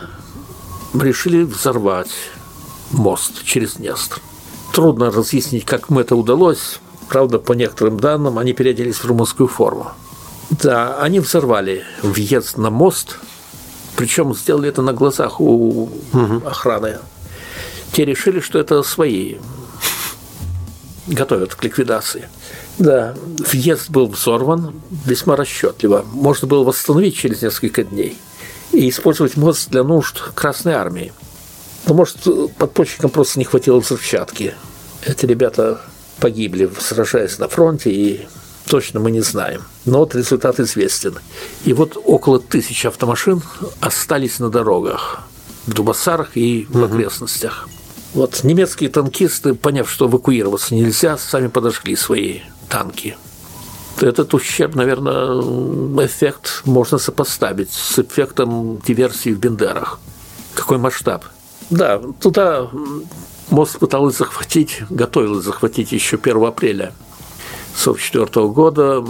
решили 0.94 1.44
взорвать 1.44 2.12
мост 2.92 3.44
через 3.44 3.76
Днестр. 3.76 4.22
Трудно 4.74 5.12
разъяснить, 5.12 5.66
как 5.66 5.90
им 5.90 6.00
это 6.00 6.16
удалось. 6.16 6.80
Правда, 7.10 7.40
по 7.40 7.54
некоторым 7.54 8.00
данным, 8.00 8.38
они 8.38 8.54
переоделись 8.54 8.98
в 8.98 9.06
румынскую 9.06 9.48
форму. 9.48 9.92
Да, 10.50 10.98
они 11.02 11.20
взорвали 11.20 11.84
въезд 12.02 12.58
на 12.58 12.70
мост, 12.70 13.18
причем 13.98 14.34
сделали 14.36 14.70
это 14.70 14.82
на 14.82 14.94
глазах 14.94 15.42
у 15.42 15.90
охраны. 16.46 17.00
Те 17.92 18.06
решили, 18.06 18.40
что 18.40 18.60
это 18.60 18.84
свои 18.84 19.38
готовят 21.08 21.56
к 21.56 21.64
ликвидации. 21.64 22.30
Да, 22.78 23.16
въезд 23.40 23.90
был 23.90 24.08
взорван 24.08 24.80
весьма 25.06 25.36
расчетливо. 25.36 26.06
Можно 26.14 26.48
было 26.48 26.64
восстановить 26.64 27.16
через 27.16 27.42
несколько 27.42 27.84
дней 27.84 28.18
и 28.72 28.90
использовать 28.90 29.36
мост 29.36 29.70
для 29.70 29.84
нужд 29.84 30.22
Красной 30.36 30.74
Армии. 30.74 31.12
Но, 31.88 31.96
может, 31.96 32.18
подпольщикам 32.58 33.10
просто 33.10 33.40
не 33.40 33.46
хватило 33.46 33.80
взрывчатки. 33.80 34.54
Эти 35.06 35.26
ребята 35.26 35.82
погибли, 36.20 36.70
сражаясь 36.80 37.40
на 37.40 37.48
фронте, 37.48 37.90
и 37.90 38.28
точно 38.68 39.00
мы 39.00 39.12
не 39.12 39.22
знаем. 39.22 39.64
Но 39.86 40.00
вот 40.00 40.16
результат 40.16 40.60
известен. 40.60 41.16
И 41.66 41.74
вот 41.74 41.98
около 42.04 42.40
тысячи 42.40 42.88
автомашин 42.88 43.42
остались 43.80 44.40
на 44.40 44.50
дорогах, 44.50 45.22
в 45.66 45.74
Дубасарах 45.74 46.38
и 46.38 46.68
в 46.70 46.84
окрестностях. 46.84 47.68
Вот 48.14 48.44
немецкие 48.44 48.90
танкисты, 48.90 49.54
поняв, 49.54 49.90
что 49.90 50.08
эвакуироваться 50.08 50.76
нельзя, 50.76 51.18
сами 51.18 51.48
подожгли 51.48 51.96
свои 51.96 52.40
танки. 52.70 53.18
Этот 54.00 54.34
ущерб, 54.34 54.76
наверное, 54.76 56.06
эффект 56.06 56.62
можно 56.66 57.00
сопоставить 57.00 57.72
с 57.72 57.98
эффектом 58.00 58.80
диверсии 58.86 59.32
в 59.32 59.40
Бендерах. 59.40 60.00
Какой 60.54 60.78
масштаб? 60.78 61.26
Да, 61.70 62.00
туда 62.22 62.70
мост 63.50 63.80
пыталась 63.80 64.18
захватить, 64.18 64.84
готовилась 64.90 65.46
захватить 65.46 65.92
еще 65.92 66.18
1 66.18 66.46
апреля 66.46 66.94
1944 67.80 68.48
года 68.48 69.04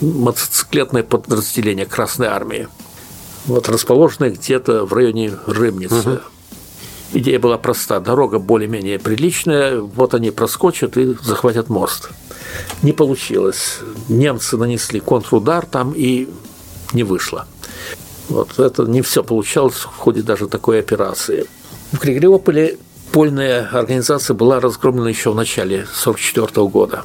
мотоциклетное 0.00 1.02
подразделение 1.02 1.86
Красной 1.86 2.26
Армии, 2.26 2.68
вот 3.46 3.68
расположенное 3.68 4.30
где-то 4.30 4.84
в 4.84 4.92
районе 4.92 5.32
Рымницы. 5.46 6.10
Угу. 6.10 6.20
Идея 7.14 7.38
была 7.38 7.56
проста. 7.56 8.00
Дорога 8.00 8.38
более-менее 8.38 8.98
приличная, 8.98 9.80
вот 9.80 10.12
они 10.12 10.30
проскочат 10.30 10.98
и 10.98 11.16
захватят 11.22 11.70
мост. 11.70 12.10
Не 12.82 12.92
получилось. 12.92 13.78
Немцы 14.08 14.56
нанесли 14.56 15.00
контрудар 15.00 15.64
там 15.64 15.94
и 15.96 16.28
не 16.92 17.04
вышло. 17.04 17.46
Вот 18.28 18.58
это 18.58 18.84
не 18.84 19.00
все 19.00 19.24
получалось 19.24 19.76
в 19.76 19.96
ходе 19.96 20.22
даже 20.22 20.48
такой 20.48 20.80
операции. 20.80 21.46
В 21.92 21.98
Григориополе 21.98 22.78
польная 23.12 23.68
организация 23.72 24.34
была 24.34 24.60
разгромлена 24.60 25.08
еще 25.08 25.32
в 25.32 25.34
начале 25.34 25.80
1944 25.80 26.66
года. 26.68 27.04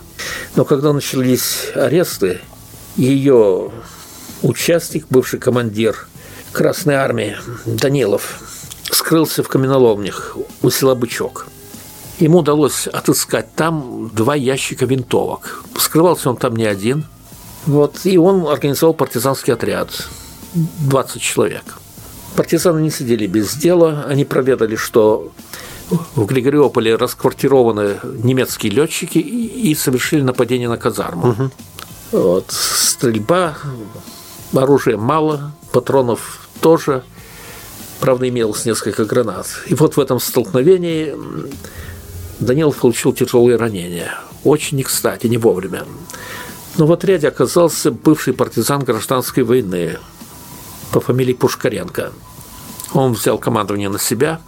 Но 0.56 0.66
когда 0.66 0.94
начались 0.94 1.72
аресты, 1.76 2.42
ее 2.96 3.72
участник, 4.42 5.08
бывший 5.10 5.40
командир 5.40 6.08
Красной 6.52 6.96
Армии 6.96 7.38
Данилов, 7.66 8.40
скрылся 8.92 9.44
в 9.44 9.48
каменоломнях 9.48 10.38
у 10.62 10.70
села 10.70 10.96
Бычок. 10.96 11.48
Ему 12.20 12.40
удалось 12.40 12.88
отыскать 12.88 13.54
там 13.56 14.12
два 14.14 14.36
ящика 14.36 14.86
винтовок. 14.86 15.64
Скрывался 15.78 16.30
он 16.30 16.38
там 16.38 16.56
не 16.56 16.66
один. 16.66 17.06
Вот, 17.66 18.02
и 18.04 18.18
он 18.18 18.48
организовал 18.48 18.94
партизанский 18.94 19.54
отряд. 19.54 19.90
20 20.54 21.22
человек. 21.22 21.64
Партизаны 22.36 22.82
не 22.82 22.92
сидели 22.92 23.26
без 23.26 23.56
дела. 23.56 24.06
Они 24.08 24.26
проведали, 24.26 24.76
что 24.76 25.32
в 25.90 26.26
Григориополе 26.26 26.96
расквартированы 26.96 28.00
немецкие 28.04 28.72
летчики 28.72 29.18
и 29.18 29.76
совершили 29.76 30.22
нападение 30.22 30.70
на 30.70 30.78
казарму. 30.78 31.30
Угу. 31.30 31.52
Вот, 32.14 32.46
стрельба, 32.50 33.58
оружия 34.54 34.98
мало, 34.98 35.52
патронов 35.72 36.48
тоже. 36.62 37.04
Правда, 38.00 38.28
имелось 38.30 38.66
несколько 38.66 39.06
гранат. 39.06 39.48
И 39.68 39.76
вот 39.76 39.96
в 39.98 40.00
этом 40.00 40.20
столкновении 40.20 41.16
Данилов 42.40 42.78
получил 42.78 43.14
тяжелые 43.14 43.58
ранения. 43.58 44.14
Очень 44.44 44.78
не 44.78 44.84
кстати, 44.84 45.28
не 45.28 45.38
вовремя. 45.38 45.86
Но 46.78 46.86
в 46.86 46.92
отряде 46.92 47.28
оказался 47.28 47.92
бывший 47.92 48.34
партизан 48.34 48.84
гражданской 48.84 49.44
войны 49.44 49.98
по 50.92 51.00
фамилии 51.00 51.34
Пушкаренко. 51.34 52.12
Он 52.94 53.14
взял 53.14 53.38
командование 53.38 53.90
на 53.90 54.00
себя 54.00 54.42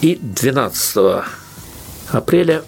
и 0.00 0.16
12 0.16 1.24
апреля 2.10 2.64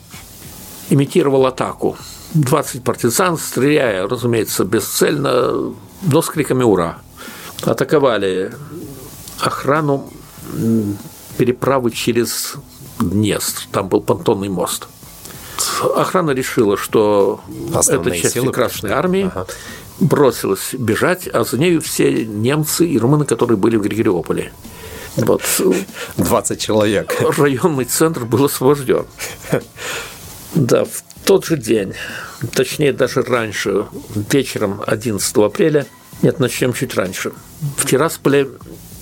имитировал 0.89 1.47
атаку. 1.47 1.97
20 2.35 2.85
партизан, 2.85 3.39
стреляя, 3.39 4.07
разумеется, 4.07 4.65
бесцельно, 4.65 5.75
но 6.03 6.23
с 6.23 6.29
криками 6.29 6.63
«Ура!» 6.63 6.99
атаковали 7.63 8.53
охрану 9.41 10.11
переправы 11.37 11.91
через 11.91 12.55
Днестр. 13.01 13.63
Там 13.73 13.89
был 13.89 14.03
понтонный 14.03 14.49
мост. 14.49 14.87
Охрана 15.97 16.31
решила, 16.33 16.77
что 16.77 17.41
Основные 17.75 18.13
это 18.13 18.23
часть 18.23 18.35
силы 18.35 18.53
Красной 18.53 18.91
Армии, 18.91 19.31
ага. 19.35 19.47
бросилась 19.99 20.75
бежать, 20.75 21.27
а 21.27 21.45
за 21.45 21.59
нею 21.59 21.81
все 21.81 22.25
немцы 22.25 22.87
и 22.87 22.99
румыны, 22.99 23.25
которые 23.25 23.57
были 23.57 23.77
в 23.77 23.83
Григориополе. 23.83 24.53
Вот. 25.17 25.43
20 26.17 26.61
человек. 26.61 27.15
Районный 27.39 27.85
центр 27.85 28.25
был 28.25 28.45
освобожден. 28.45 29.07
Да, 30.55 30.85
в 30.85 31.03
тот 31.25 31.45
же 31.45 31.57
день, 31.57 31.95
точнее 32.53 32.93
даже 32.93 33.23
раньше, 33.23 33.87
вечером 34.31 34.83
11 34.87 35.37
апреля, 35.37 35.87
нет, 36.23 36.41
начнем 36.41 36.73
чуть 36.73 36.95
раньше, 36.97 37.33
в 37.77 37.87
Тирасполе 37.87 38.49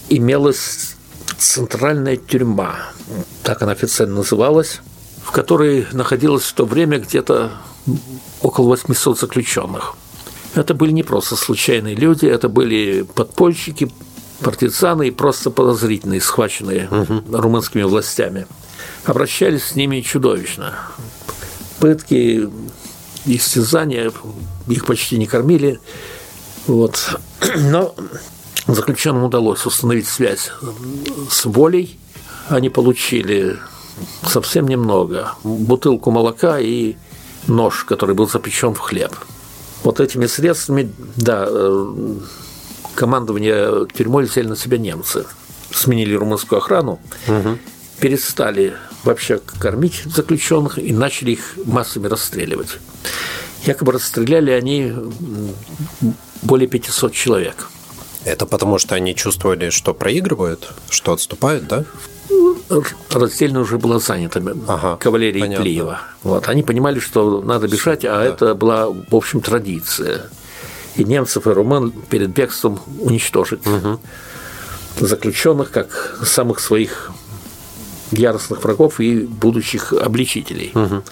имелась 0.09 0.95
центральная 1.39 2.17
тюрьма, 2.17 2.77
так 3.43 3.63
она 3.63 3.73
официально 3.73 4.17
называлась, 4.17 4.81
в 5.25 5.31
которой 5.31 5.87
находилось 5.93 6.45
в 6.45 6.53
то 6.53 6.67
время 6.67 6.99
где-то 6.99 7.53
около 8.43 8.69
800 8.69 9.19
заключенных. 9.19 9.95
Это 10.55 10.75
были 10.75 10.91
не 10.91 11.03
просто 11.03 11.37
случайные 11.37 11.95
люди, 11.95 12.27
это 12.27 12.49
были 12.49 13.03
подпольщики, 13.03 13.91
партизаны 14.43 15.09
и 15.09 15.11
просто 15.11 15.51
подозрительные, 15.51 16.21
схваченные 16.21 16.89
угу. 16.89 17.23
румынскими 17.37 17.83
властями. 17.83 18.47
Обращались 19.05 19.65
с 19.65 19.75
ними 19.75 20.01
чудовищно. 20.01 20.75
Пытки, 21.81 22.49
истязания, 23.27 24.13
их 24.69 24.87
почти 24.87 25.19
не 25.19 25.27
кормили. 25.27 25.81
Вот. 26.67 27.19
Но 27.57 27.95
заключенным 28.67 29.25
удалось 29.25 29.65
установить 29.67 30.07
связь 30.07 30.51
с 31.31 31.45
волей. 31.45 31.99
Они 32.49 32.71
получили 32.71 33.59
совсем 34.27 34.69
немного. 34.69 35.33
Бутылку 35.43 36.11
молока 36.11 36.59
и 36.59 36.97
нож, 37.47 37.85
который 37.85 38.15
был 38.15 38.29
запечен 38.29 38.75
в 38.75 38.79
хлеб. 38.79 39.15
Вот 39.83 40.01
этими 40.01 40.27
средствами, 40.27 40.93
да, 41.17 41.47
э, 41.49 42.15
командование 42.99 43.87
тюрьмой 43.97 44.25
взяли 44.25 44.49
на 44.49 44.57
себя 44.57 44.77
немцы. 44.77 45.25
Сменили 45.71 46.15
румынскую 46.15 46.59
охрану, 46.59 46.99
угу. 47.29 47.59
перестали 48.01 48.75
вообще 49.05 49.41
кормить 49.61 50.03
заключенных 50.05 50.79
и 50.79 50.93
начали 50.93 51.33
их 51.33 51.55
массами 51.65 52.09
расстреливать. 52.09 52.79
Якобы 53.65 53.93
расстреляли 53.93 54.51
они 54.51 54.93
более 56.43 56.67
500 56.67 57.13
человек. 57.13 57.69
Это 58.25 58.47
потому, 58.47 58.79
что 58.79 58.97
они 58.97 59.15
чувствовали, 59.15 59.71
что 59.71 59.95
проигрывают, 59.95 60.73
что 60.91 61.13
отступают, 61.13 61.69
да? 61.69 61.85
раздельно 63.11 63.61
уже 63.61 63.79
была 63.79 63.99
занята 64.01 64.43
ага, 64.67 64.97
кавалерия 64.97 65.41
понятно. 65.41 65.65
Клеева. 65.65 66.01
Вот. 66.23 66.49
Они 66.49 66.63
понимали, 66.63 66.99
что 66.99 67.41
надо 67.41 67.69
бежать, 67.69 68.05
а 68.05 68.19
да. 68.19 68.25
это 68.25 68.55
была, 68.55 68.89
в 68.91 69.15
общем, 69.15 69.41
традиция. 69.41 70.29
И 70.99 71.05
немцев, 71.05 71.47
и 71.47 71.51
румын 71.51 71.91
перед 71.91 72.31
бегством 72.31 72.81
уничтожить 73.01 73.67
угу. 73.67 73.99
заключенных 75.01 75.71
как 75.71 76.19
самых 76.27 76.61
своих 76.61 77.13
яростных 78.11 78.63
врагов 78.63 79.01
и 79.01 79.21
будущих 79.21 79.93
обличителей. 79.93 80.73
Угу. 80.75 81.03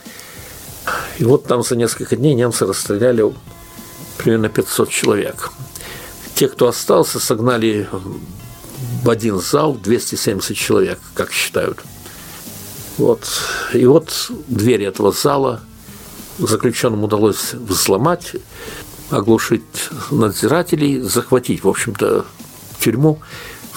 И 1.19 1.25
вот 1.25 1.45
там 1.45 1.63
за 1.63 1.77
несколько 1.77 2.17
дней 2.17 2.35
немцы 2.35 2.67
расстреляли 2.67 3.25
примерно 4.19 4.49
500 4.49 4.91
человек. 4.91 5.51
Те, 6.35 6.49
кто 6.49 6.69
остался, 6.69 7.19
согнали 7.19 7.89
в 9.03 9.09
один 9.09 9.41
зал 9.41 9.75
270 9.75 10.57
человек, 10.57 10.99
как 11.15 11.33
считают. 11.33 11.79
Вот. 12.99 13.25
И 13.73 13.87
вот 13.87 14.31
двери 14.49 14.87
этого 14.87 15.13
зала 15.13 15.61
заключенным 16.39 17.05
удалось 17.05 17.55
взломать, 17.55 18.33
оглушить 19.11 19.63
надзирателей, 20.11 21.01
захватить, 21.01 21.65
в 21.65 21.69
общем-то, 21.69 22.25
тюрьму. 22.81 23.19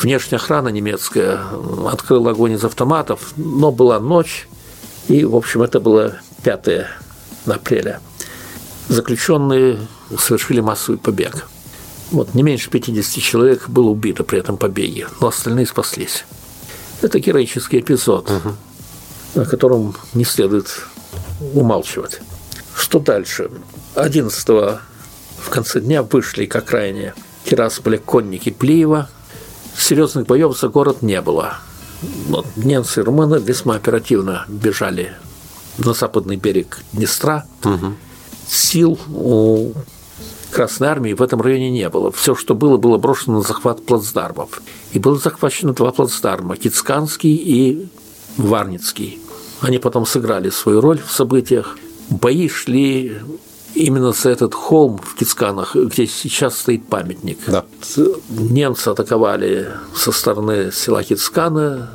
Внешняя 0.02 0.38
охрана 0.38 0.70
немецкая 0.70 1.40
открыла 1.88 2.32
огонь 2.32 2.54
из 2.54 2.64
автоматов, 2.64 3.34
но 3.36 3.72
была 3.72 4.00
ночь, 4.00 4.48
и, 5.08 5.26
в 5.26 5.36
общем, 5.36 5.62
это 5.62 5.80
было 5.80 6.20
5 6.44 6.86
апреля. 7.46 8.00
Заключенные 8.88 9.78
совершили 10.18 10.62
массовый 10.62 11.00
побег. 11.00 11.48
Вот, 12.12 12.34
не 12.34 12.44
меньше 12.44 12.70
50 12.70 13.22
человек 13.22 13.70
было 13.70 13.90
убито 13.90 14.24
при 14.24 14.40
этом 14.40 14.58
побеге, 14.58 15.08
но 15.22 15.28
остальные 15.28 15.68
спаслись. 15.68 16.26
Это 17.02 17.20
героический 17.20 17.80
эпизод, 17.80 18.30
угу. 18.32 19.42
о 19.42 19.46
котором 19.46 19.96
не 20.14 20.26
следует 20.26 20.82
умалчивать. 21.54 22.20
Что 22.76 23.00
дальше? 23.00 23.52
11 23.96 24.80
в 25.50 25.52
конце 25.52 25.82
дня 25.82 26.04
вышли 26.04 26.46
к 26.46 26.56
окраине 26.56 27.16
Тирасполя 27.44 27.98
конники 27.98 28.52
Плиева. 28.52 29.10
Серьезных 29.76 30.28
боев 30.28 30.56
за 30.56 30.68
город 30.68 31.02
не 31.02 31.20
было. 31.22 31.58
Вот 32.28 32.46
немцы 32.56 33.00
и 33.00 33.04
румыны 33.04 33.40
весьма 33.40 33.76
оперативно 33.76 34.46
бежали 34.48 35.14
на 35.80 35.94
западный 35.94 36.36
берег 36.36 36.84
Днестра. 36.94 37.46
Угу. 37.64 37.94
Сил 38.48 39.00
у 39.08 39.74
Красной 40.52 40.90
армии 40.90 41.14
в 41.14 41.22
этом 41.24 41.42
районе 41.42 41.72
не 41.72 41.90
было. 41.90 42.12
Все, 42.12 42.36
что 42.36 42.54
было, 42.54 42.78
было 42.78 43.00
брошено 43.00 43.40
на 43.40 43.44
захват 43.44 43.84
плацдармов. 43.84 44.62
И 44.94 45.00
было 45.00 45.18
захвачено 45.18 45.74
два 45.74 45.92
плацдарма– 45.92 46.58
Кицканский 46.58 47.34
и 47.34 47.88
Варницкий. 48.38 49.20
Они 49.62 49.80
потом 49.80 50.06
сыграли 50.06 50.52
свою 50.52 50.80
роль 50.80 51.00
в 51.04 51.12
событиях. 51.12 51.76
Бои 52.10 52.50
шли 52.50 53.20
именно 53.76 54.12
за 54.12 54.30
этот 54.30 54.54
холм 54.54 54.98
в 54.98 55.16
Кицканах, 55.16 55.76
где 55.76 56.08
сейчас 56.08 56.58
стоит 56.58 56.88
памятник. 56.88 57.40
Да. 57.48 57.66
Немцы 58.30 58.90
атаковали 58.90 59.70
со 59.96 60.12
стороны 60.12 60.72
села 60.72 61.04
Кицкана, 61.04 61.90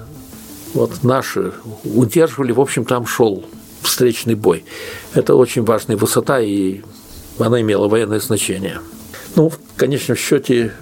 вот 0.74 1.04
наши 1.04 1.52
удерживали, 1.84 2.52
в 2.52 2.60
общем, 2.60 2.84
там 2.84 3.06
шел 3.06 3.44
встречный 3.82 4.34
бой. 4.34 4.64
Это 5.14 5.36
очень 5.36 5.64
важная 5.64 5.96
высота, 5.96 6.40
и 6.40 6.80
она 7.38 7.60
имела 7.60 7.88
военное 7.88 8.20
значение. 8.20 8.80
Ну, 9.36 9.50
в 9.50 9.58
конечном 9.76 10.16
счете, 10.16 10.72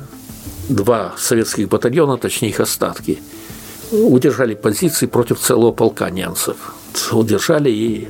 два 0.68 1.14
советских 1.18 1.68
батальона, 1.68 2.16
точнее 2.16 2.50
их 2.50 2.60
остатки, 2.60 3.22
удержали 3.90 4.54
позиции 4.54 5.06
против 5.06 5.38
целого 5.40 5.72
полка 5.72 6.08
немцев. 6.10 6.56
Удержали 7.10 7.70
и 7.70 8.08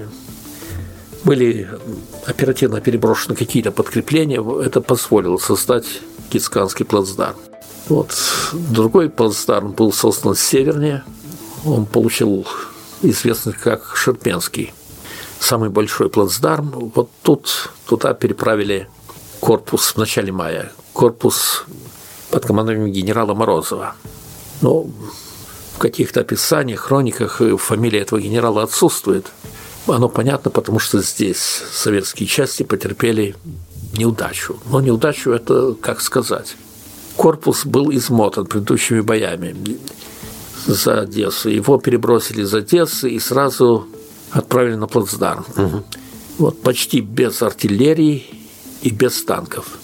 были 1.25 1.69
оперативно 2.27 2.81
переброшены 2.81 3.35
какие-то 3.37 3.73
подкрепления. 3.73 4.43
Это 4.63 4.81
позволило 4.81 5.37
создать 5.37 5.87
Кицканский 6.31 6.85
плацдарм. 6.85 7.37
Вот. 7.89 8.15
Другой 8.53 9.11
плацдарм 9.11 9.73
был 9.73 9.93
создан 9.93 10.35
севернее. 10.35 11.05
Он 11.65 11.87
получил 11.87 12.47
известность 13.03 13.59
как 13.59 13.97
Шерпенский 13.97 14.73
самый 15.41 15.71
большой 15.71 16.09
плацдарм. 16.09 16.93
Вот 16.95 17.11
тут 17.23 17.71
туда 17.87 18.15
переправили 18.15 18.89
корпус 19.41 19.95
в 19.95 19.97
начале 19.97 20.33
мая. 20.33 20.73
Корпус 20.93 21.65
под 22.31 22.47
командованием 22.47 22.93
генерала 22.93 23.35
Морозова. 23.35 23.95
Но 24.61 24.87
в 25.75 25.79
каких-то 25.79 26.21
описаниях, 26.21 26.81
хрониках 26.81 27.41
фамилия 27.59 28.01
этого 28.01 28.21
генерала 28.21 28.63
отсутствует. 28.63 29.27
Оно 29.87 30.09
понятно, 30.09 30.51
потому 30.51 30.79
что 30.79 31.01
здесь 31.03 31.39
советские 31.73 32.29
части 32.29 32.63
потерпели 32.63 33.35
неудачу. 33.97 34.57
Но 34.71 34.81
неудачу 34.81 35.31
это, 35.31 35.75
как 35.75 36.01
сказать, 36.01 36.57
корпус 37.17 37.67
был 37.67 37.91
измотан 37.93 38.47
предыдущими 38.47 39.01
боями 39.01 39.57
за 40.67 41.01
Одессу. 41.01 41.49
Его 41.49 41.79
перебросили 41.79 42.43
из 42.43 42.55
Одессы 42.55 43.11
и 43.11 43.19
сразу 43.19 43.87
отправили 44.31 44.77
на 44.77 44.87
плацдарм. 44.87 45.45
Угу. 45.57 45.85
Вот 46.39 46.63
почти 46.63 47.01
без 47.01 47.43
артиллерии 47.43 48.25
и 48.83 48.91
без 48.91 49.25
танков. 49.25 49.79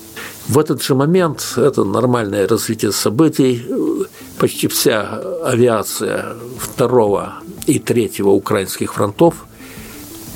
В 0.47 0.59
этот 0.59 0.83
же 0.83 0.95
момент, 0.95 1.55
это 1.57 1.85
нормальное 1.85 2.49
развитие 2.49 2.93
событий, 2.93 3.67
почти 4.39 4.67
вся 4.69 5.21
авиация 5.45 6.37
второго 6.59 7.35
и 7.67 7.79
третьего 7.79 8.31
украинских 8.31 8.95
фронтов 8.95 9.45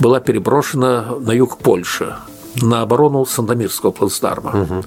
была 0.00 0.20
переброшена 0.20 1.14
на 1.20 1.33
юг 1.33 1.59
Польши, 1.59 2.16
на 2.61 2.83
оборону 2.83 3.24
Сандомирского 3.24 3.90
плацдарма. 3.90 4.62
Угу. 4.62 4.85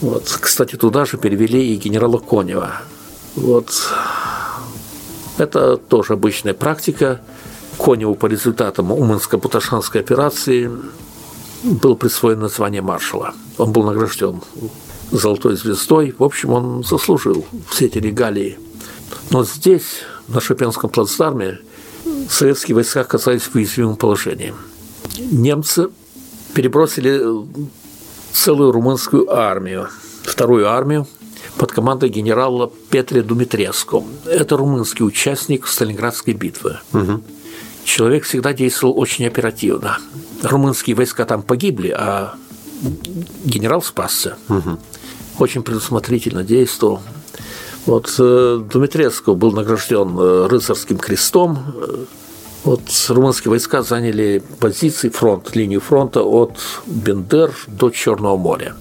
Вот, 0.00 0.38
кстати, 0.40 0.76
туда 0.76 1.04
же 1.04 1.16
перевели 1.16 1.74
и 1.74 1.76
генерала 1.76 2.18
Конева. 2.18 2.82
Вот. 3.34 3.70
Это 5.38 5.76
тоже 5.76 6.14
обычная 6.14 6.54
практика– 6.54 7.20
Коневу 7.78 8.16
по 8.16 8.26
результатам 8.26 8.92
Уманско-Путашанской 8.92 10.00
операции 10.00 10.70
был 11.62 11.96
присвоено 11.96 12.42
название 12.42 12.82
маршала. 12.82 13.34
Он 13.56 13.72
был 13.72 13.84
награжден 13.84 14.42
золотой 15.10 15.56
звездой. 15.56 16.14
В 16.18 16.24
общем, 16.24 16.52
он 16.52 16.84
заслужил 16.84 17.46
все 17.70 17.86
эти 17.86 17.98
регалии. 17.98 18.58
Но 19.30 19.44
здесь, 19.44 20.02
на 20.26 20.40
Шопенском 20.40 20.90
плацдарме, 20.90 21.60
советские 22.30 22.74
войска 22.74 23.00
оказались 23.00 23.42
в 23.42 23.54
уязвимом 23.54 23.96
положении. 23.96 24.54
Немцы 25.18 25.88
перебросили 26.54 27.22
целую 28.32 28.72
румынскую 28.72 29.30
армию, 29.34 29.88
вторую 30.22 30.68
армию, 30.68 31.06
под 31.56 31.72
командой 31.72 32.08
генерала 32.08 32.70
Петре 32.90 33.22
Думитреску. 33.22 34.06
Это 34.24 34.56
румынский 34.56 35.04
участник 35.04 35.66
Сталинградской 35.66 36.34
битвы. 36.34 36.78
Угу 36.92 37.22
человек 37.88 38.24
всегда 38.24 38.52
действовал 38.52 38.98
очень 38.98 39.26
оперативно. 39.26 39.98
Румынские 40.42 40.94
войска 40.94 41.24
там 41.24 41.42
погибли, 41.42 41.88
а 41.88 42.34
генерал 43.44 43.82
спасся. 43.82 44.36
Угу. 44.48 44.78
Очень 45.38 45.62
предусмотрительно 45.62 46.44
действовал. 46.44 47.00
Вот 47.86 48.14
э, 48.18 48.60
Думитреску 48.70 49.34
был 49.34 49.52
награжден 49.52 50.18
э, 50.18 50.46
рыцарским 50.46 50.98
крестом. 50.98 51.58
Вот 52.64 52.82
румынские 53.08 53.50
войска 53.50 53.82
заняли 53.82 54.42
позиции, 54.60 55.08
фронт, 55.08 55.54
линию 55.56 55.80
фронта 55.80 56.22
от 56.22 56.58
Бендер 56.86 57.54
до 57.66 57.90
Черного 57.90 58.36
моря. 58.36 58.74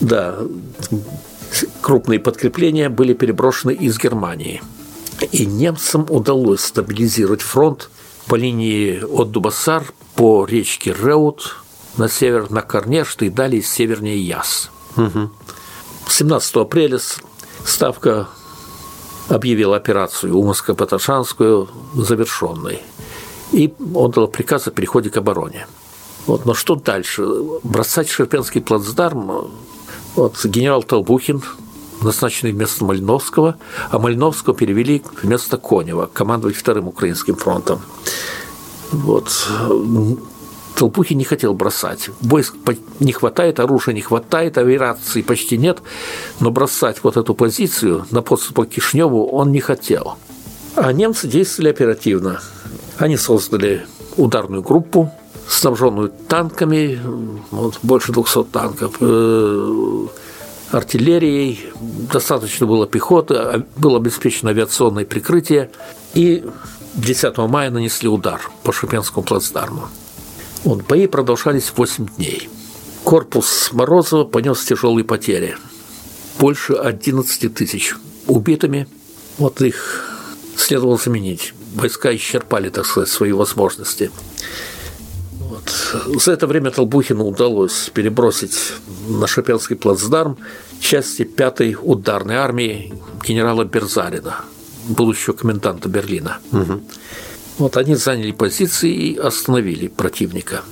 Да, 0.00 0.38
крупные 1.80 2.18
подкрепления 2.18 2.88
были 2.88 3.14
переброшены 3.14 3.72
из 3.72 3.98
Германии. 3.98 4.62
И 5.30 5.46
немцам 5.46 6.06
удалось 6.08 6.62
стабилизировать 6.62 7.42
фронт 7.42 7.90
по 8.26 8.34
линии 8.34 9.02
от 9.04 9.30
Дубасар 9.30 9.84
по 10.16 10.44
речке 10.44 10.92
Реут 10.92 11.56
на 11.96 12.08
север 12.08 12.50
на 12.50 12.62
Корнешт 12.62 13.22
и 13.22 13.28
далее 13.28 13.62
севернее 13.62 14.18
Яс. 14.18 14.70
Угу. 14.96 15.30
17 16.08 16.56
апреля 16.56 16.98
Ставка 17.64 18.28
объявила 19.28 19.76
операцию 19.76 20.36
Умыско-Паташанскую 20.36 21.68
завершенной 21.94 22.82
и 23.52 23.72
отдала 23.94 24.26
приказ 24.26 24.68
о 24.68 24.70
переходе 24.70 25.10
к 25.10 25.16
обороне. 25.16 25.66
Вот, 26.26 26.44
но 26.46 26.54
что 26.54 26.74
дальше? 26.74 27.26
Бросать 27.62 28.08
Шерпенский 28.08 28.60
плацдарм 28.60 29.50
вот, 30.14 30.44
генерал 30.44 30.82
Толбухин 30.82 31.42
назначенный 32.02 32.52
вместо 32.52 32.84
Мальновского, 32.84 33.56
а 33.90 33.98
Мальновского 33.98 34.54
перевели 34.54 35.02
вместо 35.22 35.56
Конева, 35.56 36.10
командовать 36.12 36.56
Вторым 36.56 36.88
Украинским 36.88 37.36
фронтом. 37.36 37.80
Вот. 38.90 39.48
Толпухи 40.76 41.14
не 41.14 41.24
хотел 41.24 41.54
бросать. 41.54 42.10
Войск 42.20 42.54
не 43.00 43.12
хватает, 43.12 43.60
оружия 43.60 43.94
не 43.94 44.00
хватает, 44.00 44.58
авиации 44.58 45.22
почти 45.22 45.58
нет, 45.58 45.78
но 46.40 46.50
бросать 46.50 47.02
вот 47.02 47.16
эту 47.16 47.34
позицию 47.34 48.06
на 48.10 48.22
подступах 48.22 48.68
к 48.68 48.72
Кишневу 48.72 49.26
он 49.26 49.52
не 49.52 49.60
хотел. 49.60 50.16
А 50.74 50.92
немцы 50.92 51.28
действовали 51.28 51.70
оперативно. 51.70 52.40
Они 52.98 53.16
создали 53.16 53.86
ударную 54.16 54.62
группу, 54.62 55.12
снабженную 55.48 56.10
танками, 56.28 56.98
вот, 57.50 57.78
больше 57.82 58.12
200 58.12 58.44
танков, 58.44 58.96
э, 59.00 60.06
артиллерией, 60.70 61.60
достаточно 62.10 62.66
было 62.66 62.86
пехоты, 62.86 63.34
а 63.34 63.62
было 63.76 63.98
обеспечено 63.98 64.50
авиационное 64.50 65.04
прикрытие, 65.04 65.70
и 66.14 66.44
10 66.94 67.36
мая 67.48 67.70
нанесли 67.70 68.08
удар 68.08 68.40
по 68.62 68.72
Шупенскому 68.72 69.24
плацдарму. 69.24 69.88
Вот, 70.64 70.82
бои 70.86 71.06
продолжались 71.06 71.72
8 71.74 72.06
дней. 72.16 72.48
Корпус 73.04 73.70
Морозова 73.72 74.24
понес 74.24 74.64
тяжелые 74.64 75.04
потери. 75.04 75.56
Больше 76.38 76.74
11 76.74 77.52
тысяч 77.52 77.94
убитыми. 78.26 78.86
Вот 79.38 79.60
их 79.60 80.08
следовало 80.56 80.96
заменить. 80.96 81.52
Войска 81.74 82.14
исчерпали, 82.14 82.68
так 82.68 82.86
сказать, 82.86 83.08
свои 83.08 83.32
возможности. 83.32 84.10
Вот. 85.40 86.20
За 86.22 86.32
это 86.32 86.46
время 86.46 86.70
Толбухину 86.70 87.26
удалось 87.26 87.90
перебросить 87.92 88.56
на 89.08 89.26
Шапенский 89.26 89.76
плацдарм 89.76 90.38
части 90.80 91.22
5-й 91.22 91.76
ударной 91.80 92.36
армии 92.36 92.94
генерала 93.26 93.64
Берзарина, 93.64 94.44
будущего 94.86 95.34
коменданта 95.34 95.88
Берлина. 95.88 96.38
Угу. 96.52 96.82
Вот 97.58 97.76
они 97.76 97.94
заняли 97.94 98.32
позиции 98.32 98.92
и 98.92 99.16
остановили 99.16 99.88
противника. 99.88 100.62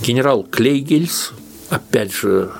Генерал 0.00 0.44
Клейгельс, 0.44 1.32
опять 1.68 2.12
же, 2.12 2.52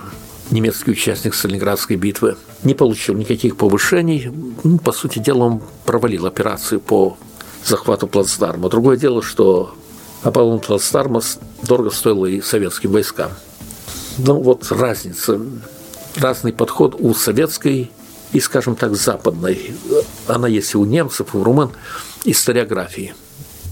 немецкий 0.51 0.91
участник 0.91 1.35
Сталинградской 1.35 1.97
битвы, 1.97 2.37
не 2.65 2.75
получил 2.75 3.15
никаких 3.15 3.57
повышений. 3.57 4.31
Ну, 4.65 4.79
по 4.79 4.93
сути 4.93 5.21
дела, 5.21 5.45
он 5.45 5.63
провалил 5.85 6.27
операцию 6.27 6.81
по 6.81 7.17
захвату 7.65 8.09
плацдарма. 8.09 8.69
Другое 8.69 8.97
дело, 8.97 9.23
что 9.23 9.75
оборона 10.23 10.59
плацдарма 10.59 11.21
дорого 11.63 11.91
стоила 11.91 12.27
и 12.27 12.41
советским 12.41 12.91
войскам. 12.91 13.31
Ну, 14.19 14.41
вот 14.41 14.67
разница, 14.71 15.41
разный 16.17 16.53
подход 16.53 16.97
у 16.99 17.15
советской 17.15 17.93
и, 18.33 18.41
скажем 18.41 18.75
так, 18.75 18.97
западной. 18.97 19.73
Она 20.27 20.49
есть 20.49 20.75
и 20.75 20.77
у 20.77 20.85
немцев, 20.85 21.35
и 21.35 21.39
у 21.39 21.45
румын, 21.45 21.71
историографии. 22.25 23.15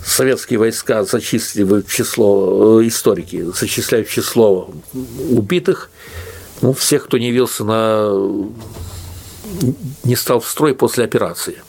Советские 0.06 0.60
войска 0.60 1.04
зачислили 1.04 1.64
в 1.64 1.82
число, 1.88 2.80
э, 2.80 2.86
историки 2.86 3.42
зачисляют 3.42 4.08
число 4.08 4.70
убитых, 5.30 5.90
ну, 6.62 6.72
всех, 6.72 7.06
кто 7.06 7.18
не 7.18 7.28
явился 7.28 7.64
на 7.64 8.12
не 10.04 10.14
стал 10.14 10.40
в 10.40 10.48
строй 10.48 10.74
после 10.74 11.04
операции. 11.04 11.62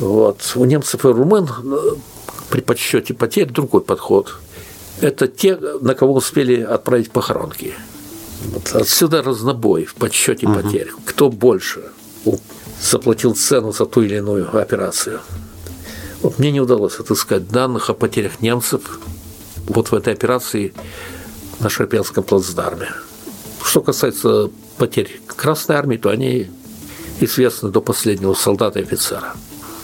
Вот. 0.00 0.52
У 0.56 0.64
немцев 0.64 1.04
и 1.04 1.08
румын 1.08 1.48
э, 1.48 1.76
при 2.50 2.60
подсчете 2.62 3.14
потерь 3.14 3.48
другой 3.48 3.82
подход. 3.82 4.34
Это 5.00 5.28
те, 5.28 5.56
на 5.56 5.94
кого 5.94 6.14
успели 6.14 6.60
отправить 6.60 7.12
похоронки. 7.12 7.74
Вот 8.52 8.74
отсюда 8.74 9.22
разнобой 9.22 9.84
в 9.84 9.94
подсчете 9.94 10.48
угу. 10.48 10.60
потерь. 10.60 10.90
Кто 11.04 11.28
больше 11.28 11.82
заплатил 12.82 13.34
цену 13.34 13.72
за 13.72 13.86
ту 13.86 14.02
или 14.02 14.16
иную 14.16 14.56
операцию. 14.56 15.20
Вот 16.22 16.38
мне 16.38 16.50
не 16.50 16.60
удалось 16.60 16.98
отыскать 16.98 17.48
данных 17.48 17.90
о 17.90 17.94
потерях 17.94 18.40
немцев 18.40 18.98
вот 19.66 19.90
в 19.90 19.94
этой 19.94 20.12
операции 20.12 20.74
на 21.60 21.68
Шерпенском 21.68 22.24
плацдарме. 22.24 22.88
Что 23.62 23.80
касается 23.80 24.50
потерь 24.78 25.20
Красной 25.26 25.76
Армии, 25.76 25.96
то 25.96 26.10
они 26.10 26.50
известны 27.20 27.70
до 27.70 27.80
последнего 27.80 28.34
солдата 28.34 28.80
и 28.80 28.82
офицера. 28.82 29.34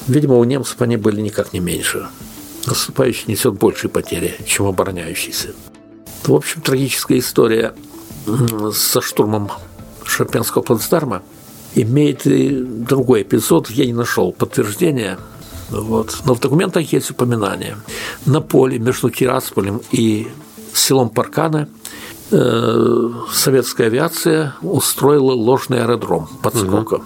Видимо, 0.09 0.37
у 0.37 0.45
немцев 0.45 0.81
они 0.81 0.97
были 0.97 1.21
никак 1.21 1.53
не 1.53 1.61
меньше. 1.61 2.09
Наступающий 2.67 3.25
несет 3.29 3.55
большие 3.55 3.91
потери, 3.91 4.35
чем 4.47 4.67
обороняющийся. 4.67 5.51
В 6.25 6.33
общем, 6.35 6.63
трагическая 6.63 7.19
история 7.19 7.75
со 8.73 9.01
штурмом 9.01 9.51
Шерпенского 10.05 10.63
плацдарма 10.63 11.23
имеет 11.75 12.27
и 12.27 12.49
другой 12.49 13.23
эпизод. 13.23 13.71
Я 13.71 13.85
не 13.87 13.93
нашел 13.93 14.33
подтверждения, 14.33 15.19
вот. 15.71 16.19
но 16.25 16.35
в 16.35 16.41
документах 16.41 16.93
есть 16.93 17.11
упоминание. 17.11 17.77
На 18.27 18.41
поле 18.41 18.79
между 18.79 19.11
Тирасполем 19.11 19.81
и 19.93 20.29
селом 20.73 21.09
Паркана 21.09 21.69
э, 22.31 23.11
советская 23.33 23.87
авиация 23.89 24.55
устроила 24.63 25.33
ложный 25.33 25.83
аэродром 25.83 26.29
подскока. 26.43 26.95
Угу. 26.95 27.05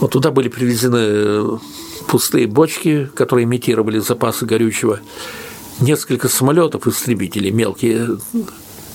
Вот 0.00 0.10
туда 0.12 0.30
были 0.30 0.48
привезены 0.48 1.58
пустые 2.08 2.46
бочки, 2.46 3.10
которые 3.14 3.44
имитировали 3.44 3.98
запасы 3.98 4.46
горючего, 4.46 5.00
несколько 5.80 6.28
самолетов 6.28 6.86
истребителей 6.86 7.50
мелкие. 7.50 8.18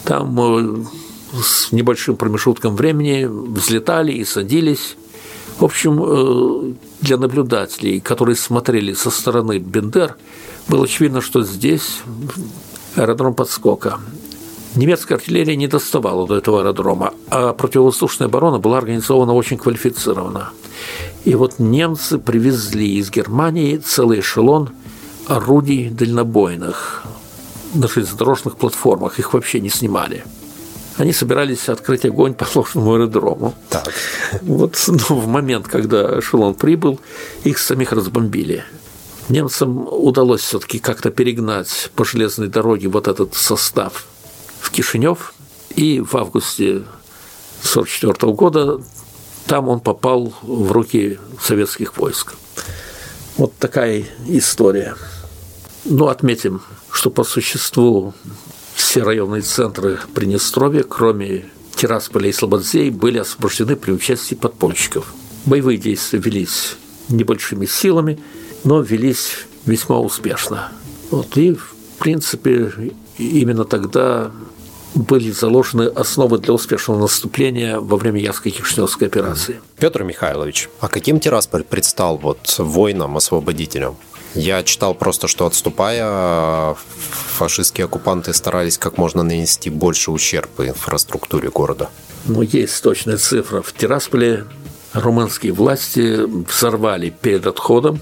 Там 0.03 0.39
э, 0.39 0.85
с 1.41 1.71
небольшим 1.71 2.15
промежутком 2.15 2.75
времени 2.75 3.25
взлетали 3.25 4.11
и 4.13 4.25
садились. 4.25 4.97
В 5.59 5.65
общем, 5.65 6.03
э, 6.03 6.73
для 7.01 7.17
наблюдателей, 7.17 7.99
которые 7.99 8.35
смотрели 8.35 8.93
со 8.93 9.09
стороны 9.09 9.57
Бендер, 9.57 10.15
было 10.67 10.83
очевидно, 10.83 11.19
что 11.21 11.41
здесь 11.43 12.01
аэродром 12.95 13.33
подскока. 13.33 13.99
Немецкая 14.75 15.15
артиллерия 15.15 15.55
не 15.55 15.67
доставала 15.67 16.27
до 16.27 16.35
этого 16.35 16.59
аэродрома, 16.59 17.13
а 17.29 17.53
противовоздушная 17.53 18.27
оборона 18.27 18.59
была 18.59 18.77
организована 18.77 19.33
очень 19.33 19.57
квалифицированно. 19.57 20.51
И 21.25 21.33
вот 21.33 21.57
немцы 21.57 22.19
привезли 22.19 22.97
из 22.99 23.09
Германии 23.09 23.77
целый 23.77 24.19
эшелон 24.19 24.69
орудий 25.25 25.89
дальнобойных 25.89 27.03
на 27.73 27.87
железнодорожных 27.87 28.57
платформах. 28.57 29.17
Их 29.17 29.33
вообще 29.33 29.59
не 29.59 29.69
снимали. 29.69 30.23
Они 30.97 31.13
собирались 31.13 31.69
открыть 31.69 32.05
огонь 32.05 32.33
по 32.33 32.47
ложному 32.55 32.95
аэродрому. 32.95 33.53
Так. 33.69 33.93
Вот 34.41 34.83
ну, 34.87 35.15
в 35.15 35.27
момент, 35.27 35.67
когда 35.67 36.19
эшелон 36.19 36.55
прибыл, 36.55 36.99
их 37.43 37.59
самих 37.59 37.91
разбомбили. 37.91 38.63
Немцам 39.29 39.87
удалось 39.87 40.41
все-таки 40.41 40.79
как-то 40.79 41.11
перегнать 41.11 41.91
по 41.95 42.03
железной 42.03 42.47
дороге 42.47 42.87
вот 42.87 43.07
этот 43.07 43.35
состав 43.35 44.05
в 44.59 44.71
Кишинев, 44.71 45.33
и 45.75 45.99
в 45.99 46.15
августе 46.15 46.83
1944 47.61 48.33
года 48.33 48.81
там 49.45 49.67
он 49.67 49.79
попал 49.79 50.33
в 50.41 50.71
руки 50.71 51.19
советских 51.41 51.97
войск. 51.97 52.35
Вот 53.37 53.55
такая 53.57 54.05
история. 54.27 54.95
Ну, 55.85 56.07
отметим, 56.07 56.61
что 56.91 57.11
по 57.11 57.23
существу 57.23 58.13
все 58.77 59.01
районные 59.03 59.41
центры 59.41 59.99
Приднестровья, 60.13 60.83
кроме 60.83 61.45
Тирасполя 61.75 62.29
и 62.29 62.31
Слободзей, 62.31 62.89
были 62.91 63.17
освобождены 63.17 63.75
при 63.75 63.91
участии 63.91 64.35
подпольщиков. 64.35 65.13
Боевые 65.45 65.77
действия 65.77 66.19
велись 66.19 66.75
небольшими 67.09 67.65
силами, 67.65 68.19
но 68.63 68.81
велись 68.81 69.45
весьма 69.65 69.99
успешно. 69.99 70.71
Вот, 71.09 71.37
и, 71.37 71.53
в 71.53 71.73
принципе, 71.97 72.93
именно 73.17 73.65
тогда 73.65 74.31
были 74.93 75.31
заложены 75.31 75.83
основы 75.83 76.37
для 76.37 76.53
успешного 76.53 76.99
наступления 76.99 77.79
во 77.79 77.97
время 77.97 78.21
Яско-Кишневской 78.21 79.07
операции. 79.07 79.59
Петр 79.79 80.03
Михайлович, 80.03 80.69
а 80.79 80.87
каким 80.87 81.19
Тирасполь 81.19 81.63
предстал 81.63 82.17
вот 82.17 82.55
воинам-освободителям? 82.57 83.95
Я 84.37 84.63
читал 84.63 84.93
просто, 84.93 85.27
что 85.27 85.45
отступая, 85.45 86.75
фашистские 86.75 87.85
оккупанты 87.85 88.33
старались 88.33 88.77
как 88.77 88.97
можно 88.97 89.23
нанести 89.23 89.69
больше 89.69 90.11
ущерба 90.11 90.67
инфраструктуре 90.67 91.49
города. 91.49 91.89
Ну, 92.25 92.41
есть 92.41 92.81
точная 92.83 93.17
цифра. 93.17 93.61
В 93.61 93.73
Тирасполе 93.73 94.45
румынские 94.93 95.53
власти 95.53 96.19
взорвали 96.49 97.09
перед 97.09 97.47
отходом 97.47 97.99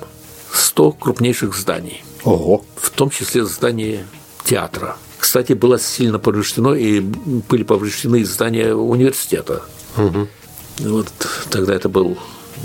100 0.52 0.92
крупнейших 0.94 1.56
зданий. 1.56 2.04
Ого. 2.24 2.66
В 2.76 2.90
том 2.90 3.10
числе 3.10 3.46
здание 3.46 4.06
театра. 4.44 4.98
Кстати, 5.18 5.54
было 5.54 5.80
сильно 5.80 6.20
повреждено, 6.20 6.76
и 6.76 7.00
были 7.00 7.64
повреждены 7.64 8.26
здания 8.26 8.74
университета. 8.74 9.64
Угу. 9.98 10.28
Вот 10.80 11.08
тогда 11.50 11.74
это 11.74 11.88
был 11.88 12.18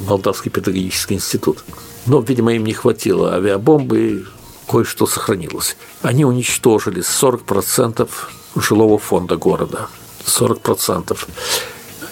Молдавский 0.07 0.51
педагогический 0.51 1.15
институт. 1.15 1.65
Но, 2.07 2.21
видимо, 2.21 2.55
им 2.55 2.65
не 2.65 2.73
хватило 2.73 3.35
авиабомбы, 3.35 4.01
и 4.01 4.25
кое-что 4.69 5.07
сохранилось. 5.07 5.77
Они 6.03 6.25
уничтожили 6.25 7.03
40% 7.03 8.09
жилого 8.57 8.99
фонда 8.99 9.37
города. 9.37 9.89
40%. 10.25 11.19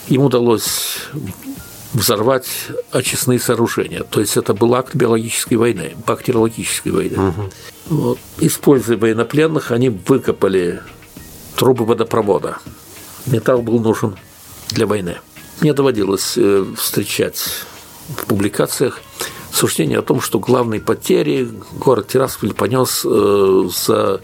Им 0.08 0.22
удалось 0.22 0.98
взорвать 1.92 2.48
очистные 2.90 3.38
сооружения. 3.38 4.02
То 4.02 4.20
есть 4.20 4.36
это 4.36 4.54
был 4.54 4.74
акт 4.74 4.94
биологической 4.94 5.54
войны, 5.54 5.96
бактериологической 6.06 6.92
войны. 6.92 7.28
Угу. 7.28 7.50
Вот. 7.86 8.18
Используя 8.38 8.96
военнопленных, 8.96 9.70
они 9.70 9.88
выкопали 9.88 10.82
трубы 11.56 11.84
водопровода. 11.84 12.58
Металл 13.26 13.62
был 13.62 13.80
нужен 13.80 14.16
для 14.70 14.86
войны. 14.86 15.18
Мне 15.60 15.72
доводилось 15.72 16.34
э, 16.36 16.64
встречать 16.76 17.42
в 18.08 18.26
публикациях 18.26 19.00
суждение 19.52 19.98
о 19.98 20.02
том, 20.02 20.20
что 20.20 20.38
главные 20.38 20.80
потери 20.80 21.48
город 21.72 22.08
Тирасполь 22.08 22.52
понес 22.52 23.04
э, 23.04 23.68
за 23.86 24.20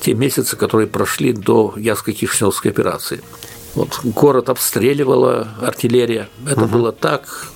те 0.00 0.14
месяцы, 0.14 0.56
которые 0.56 0.86
прошли 0.86 1.32
до 1.32 1.74
Яско-Кишиневской 1.76 2.70
операции. 2.70 3.22
Вот 3.74 4.00
город 4.04 4.50
обстреливала 4.50 5.48
артиллерия. 5.60 6.28
Это 6.46 6.64
угу. 6.64 6.78
было 6.78 6.92
так, 6.92 7.48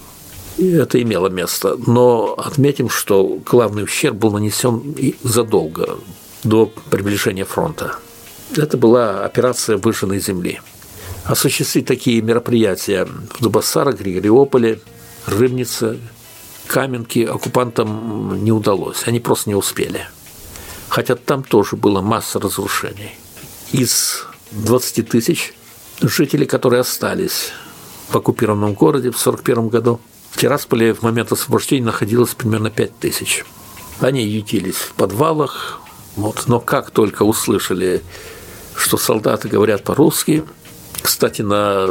это 0.58 1.00
имело 1.00 1.28
место. 1.28 1.76
Но 1.86 2.34
отметим, 2.34 2.88
что 2.88 3.38
главный 3.44 3.84
ущерб 3.84 4.16
был 4.16 4.32
нанесен 4.32 4.94
задолго 5.22 5.98
до 6.42 6.72
приближения 6.90 7.44
фронта. 7.44 7.96
Это 8.56 8.76
была 8.76 9.24
операция 9.24 9.76
выжженной 9.76 10.20
земли. 10.20 10.60
Осуществить 11.24 11.86
такие 11.86 12.22
мероприятия 12.22 13.04
в 13.04 13.42
Дубасарах, 13.42 13.98
Григориополе, 13.98 14.80
Рыбнице, 15.26 15.98
Каменке 16.68 17.26
оккупантам 17.26 18.44
не 18.44 18.52
удалось. 18.52 19.02
Они 19.06 19.20
просто 19.20 19.50
не 19.50 19.56
успели. 19.56 20.06
Хотя 20.88 21.16
там 21.16 21.42
тоже 21.42 21.76
была 21.76 22.02
масса 22.02 22.38
разрушений. 22.38 23.18
из 23.72 24.24
20 24.52 25.08
тысяч 25.08 25.54
жителей, 26.00 26.46
которые 26.46 26.80
остались 26.80 27.52
в 28.08 28.16
оккупированном 28.16 28.74
городе 28.74 29.10
в 29.10 29.20
1941 29.20 29.68
году, 29.68 30.00
в 30.30 30.38
Тирасполе 30.38 30.94
в 30.94 31.02
момент 31.02 31.32
освобождения 31.32 31.84
находилось 31.84 32.34
примерно 32.34 32.70
5 32.70 32.98
тысяч. 32.98 33.44
Они 34.00 34.24
ютились 34.24 34.76
в 34.76 34.92
подвалах, 34.92 35.80
вот, 36.16 36.44
но 36.46 36.60
как 36.60 36.90
только 36.90 37.24
услышали, 37.24 38.02
что 38.74 38.96
солдаты 38.96 39.48
говорят 39.48 39.82
по-русски, 39.84 40.44
кстати, 41.02 41.42
на 41.42 41.86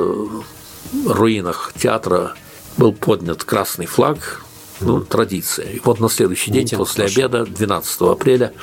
руинах 1.05 1.73
театра 1.77 2.33
был 2.77 2.93
поднят 2.93 3.43
красный 3.43 3.85
флаг, 3.85 4.41
ну, 4.81 5.01
традиция. 5.01 5.71
И 5.71 5.79
вот 5.83 5.99
на 5.99 6.09
следующий 6.09 6.51
день, 6.51 6.63
митинг 6.63 6.79
после 6.79 7.05
пошел. 7.05 7.25
обеда, 7.25 7.45
12 7.45 8.01
апреля, 8.01 8.53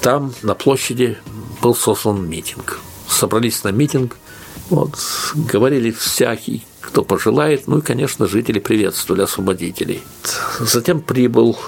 там 0.00 0.34
на 0.42 0.54
площади 0.54 1.18
был 1.62 1.74
создан 1.74 2.28
митинг. 2.28 2.80
Собрались 3.08 3.64
на 3.64 3.70
митинг, 3.70 4.16
вот, 4.70 4.98
говорили 5.34 5.90
всякий, 5.90 6.66
кто 6.80 7.04
пожелает, 7.04 7.66
ну 7.66 7.78
и, 7.78 7.80
конечно, 7.80 8.26
жители 8.26 8.58
приветствовали 8.58 9.22
освободителей. 9.22 10.02
Затем 10.60 11.00
прибыл 11.00 11.58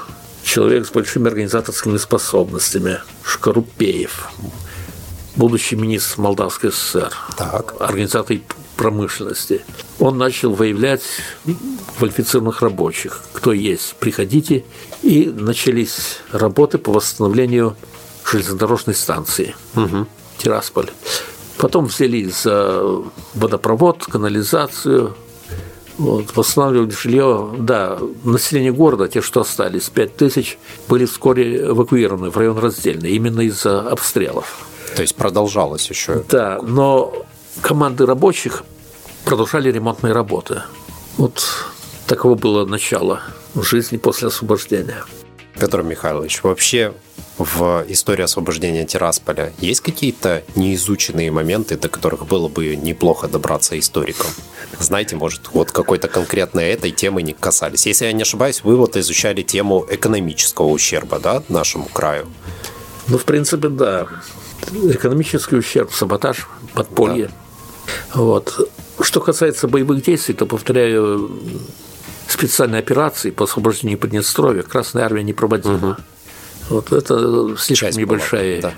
человек 0.43 0.87
с 0.87 0.91
большими 0.91 1.29
организаторскими 1.29 1.97
способностями, 1.97 3.01
Шкарупеев, 3.25 4.31
будущий 5.37 5.77
министр 5.77 6.21
Молдавской 6.21 6.73
ССР, 6.73 7.13
так. 7.37 7.75
организатор 7.81 8.39
промышленности. 8.77 9.63
Он 9.99 10.17
начал 10.17 10.55
выявлять 10.55 11.03
квалифицированных 12.01 12.63
рабочих. 12.63 13.21
Кто 13.35 13.53
есть, 13.53 13.95
приходите. 13.97 14.65
И 15.03 15.27
начались 15.27 16.17
работы 16.33 16.79
по 16.79 16.93
восстановлению 16.93 17.77
железнодорожной 18.25 18.95
станции 18.95 19.55
угу. 19.77 20.07
Тирасполь. 20.39 20.91
Потом 21.59 21.87
взялись 21.87 22.43
за 22.43 22.83
водопровод, 23.35 24.07
канализацию, 24.07 25.15
вот, 25.99 26.35
восстанавливали 26.35 26.91
жилье. 26.91 27.55
Да, 27.59 27.99
население 28.25 28.73
города, 28.73 29.07
те, 29.07 29.21
что 29.21 29.43
остались, 29.43 29.91
5 29.91 30.17
тысяч, 30.17 30.59
были 30.89 31.05
вскоре 31.05 31.67
эвакуированы 31.67 32.31
в 32.31 32.37
район 32.39 32.57
раздельный, 32.57 33.11
именно 33.11 33.43
из-за 33.43 33.81
обстрелов. 33.91 34.67
То 34.97 35.03
есть 35.03 35.15
продолжалось 35.17 35.87
еще. 35.91 36.25
Да, 36.31 36.61
но 36.63 37.13
команды 37.61 38.07
рабочих 38.07 38.63
продолжали 39.27 39.71
ремонтные 39.71 40.15
работы. 40.15 40.63
Вот 41.19 41.45
таково 42.11 42.35
было 42.35 42.67
начало 42.67 43.21
жизни 43.55 43.97
после 43.97 44.29
освобождения. 44.29 45.05
Петр 45.61 45.83
Михайлович, 45.85 46.43
вообще 46.43 46.93
в 47.39 47.85
истории 47.87 48.25
освобождения 48.25 48.85
Тирасполя 48.85 49.53
есть 49.61 49.81
какие-то 49.81 50.43
неизученные 50.57 51.31
моменты, 51.31 51.77
до 51.77 51.89
которых 51.89 52.27
было 52.27 52.49
бы 52.49 52.75
неплохо 52.75 53.29
добраться 53.29 53.79
историкам? 53.79 54.27
Знаете, 54.81 55.15
может, 55.15 55.51
вот 55.53 55.71
какой-то 55.71 56.09
конкретно 56.09 56.59
этой 56.59 56.91
темы 56.91 57.23
не 57.23 57.33
касались. 57.33 57.87
Если 57.87 58.07
я 58.07 58.13
не 58.13 58.23
ошибаюсь, 58.23 58.65
вы 58.65 58.77
вот 58.77 58.97
изучали 58.97 59.43
тему 59.43 59.87
экономического 59.89 60.67
ущерба, 60.67 61.21
да, 61.21 61.45
нашему 61.49 61.85
краю? 61.85 62.27
Ну, 63.07 63.19
в 63.19 63.25
принципе, 63.25 63.69
да. 63.69 64.09
Экономический 64.73 65.55
ущерб, 65.55 65.93
саботаж, 65.93 66.49
подполье. 66.75 67.27
Да. 67.27 68.21
Вот. 68.21 68.69
Что 69.01 69.21
касается 69.21 69.69
боевых 69.69 70.03
действий, 70.03 70.35
то, 70.35 70.47
повторяю, 70.47 71.31
специальной 72.33 72.79
операции 72.79 73.31
по 73.31 73.45
освобождению 73.45 73.99
Приднестровья 73.99 74.63
Красная 74.63 75.05
Армия 75.05 75.23
не 75.23 75.33
проводила. 75.33 75.75
Угу. 75.75 75.97
Вот 76.71 76.93
это 76.93 77.57
слишком 77.59 77.89
Часть 77.89 77.99
небольшая 77.99 78.61
была, 78.61 78.73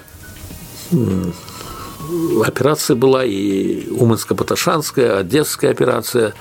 да. 0.91 2.47
операция 2.47 2.97
была, 2.97 3.25
и 3.25 3.87
Уманско-Баташанская, 3.89 5.19
Одесская 5.19 5.71
операция. 5.71 6.35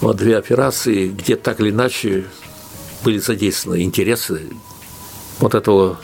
Вот 0.00 0.16
две 0.16 0.36
операции, 0.36 1.08
где 1.08 1.36
так 1.36 1.60
или 1.60 1.70
иначе 1.70 2.26
были 3.02 3.18
задействованы 3.18 3.82
интересы 3.82 4.42
вот 5.38 5.54
этого, 5.54 5.98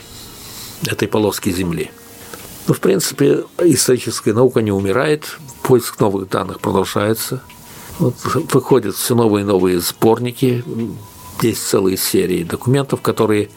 этой 0.87 1.07
полоски 1.07 1.51
земли. 1.51 1.91
Ну, 2.67 2.73
в 2.73 2.79
принципе, 2.79 3.43
историческая 3.59 4.33
наука 4.33 4.61
не 4.61 4.71
умирает, 4.71 5.37
поиск 5.63 5.99
новых 5.99 6.29
данных 6.29 6.59
продолжается. 6.59 7.43
Вот 8.01 8.15
выходят 8.51 8.95
все 8.95 9.13
новые 9.13 9.43
и 9.43 9.45
новые 9.45 9.79
сборники, 9.79 10.63
есть 11.43 11.67
целые 11.67 11.97
серии 11.97 12.43
документов, 12.43 13.01
которые 13.01 13.51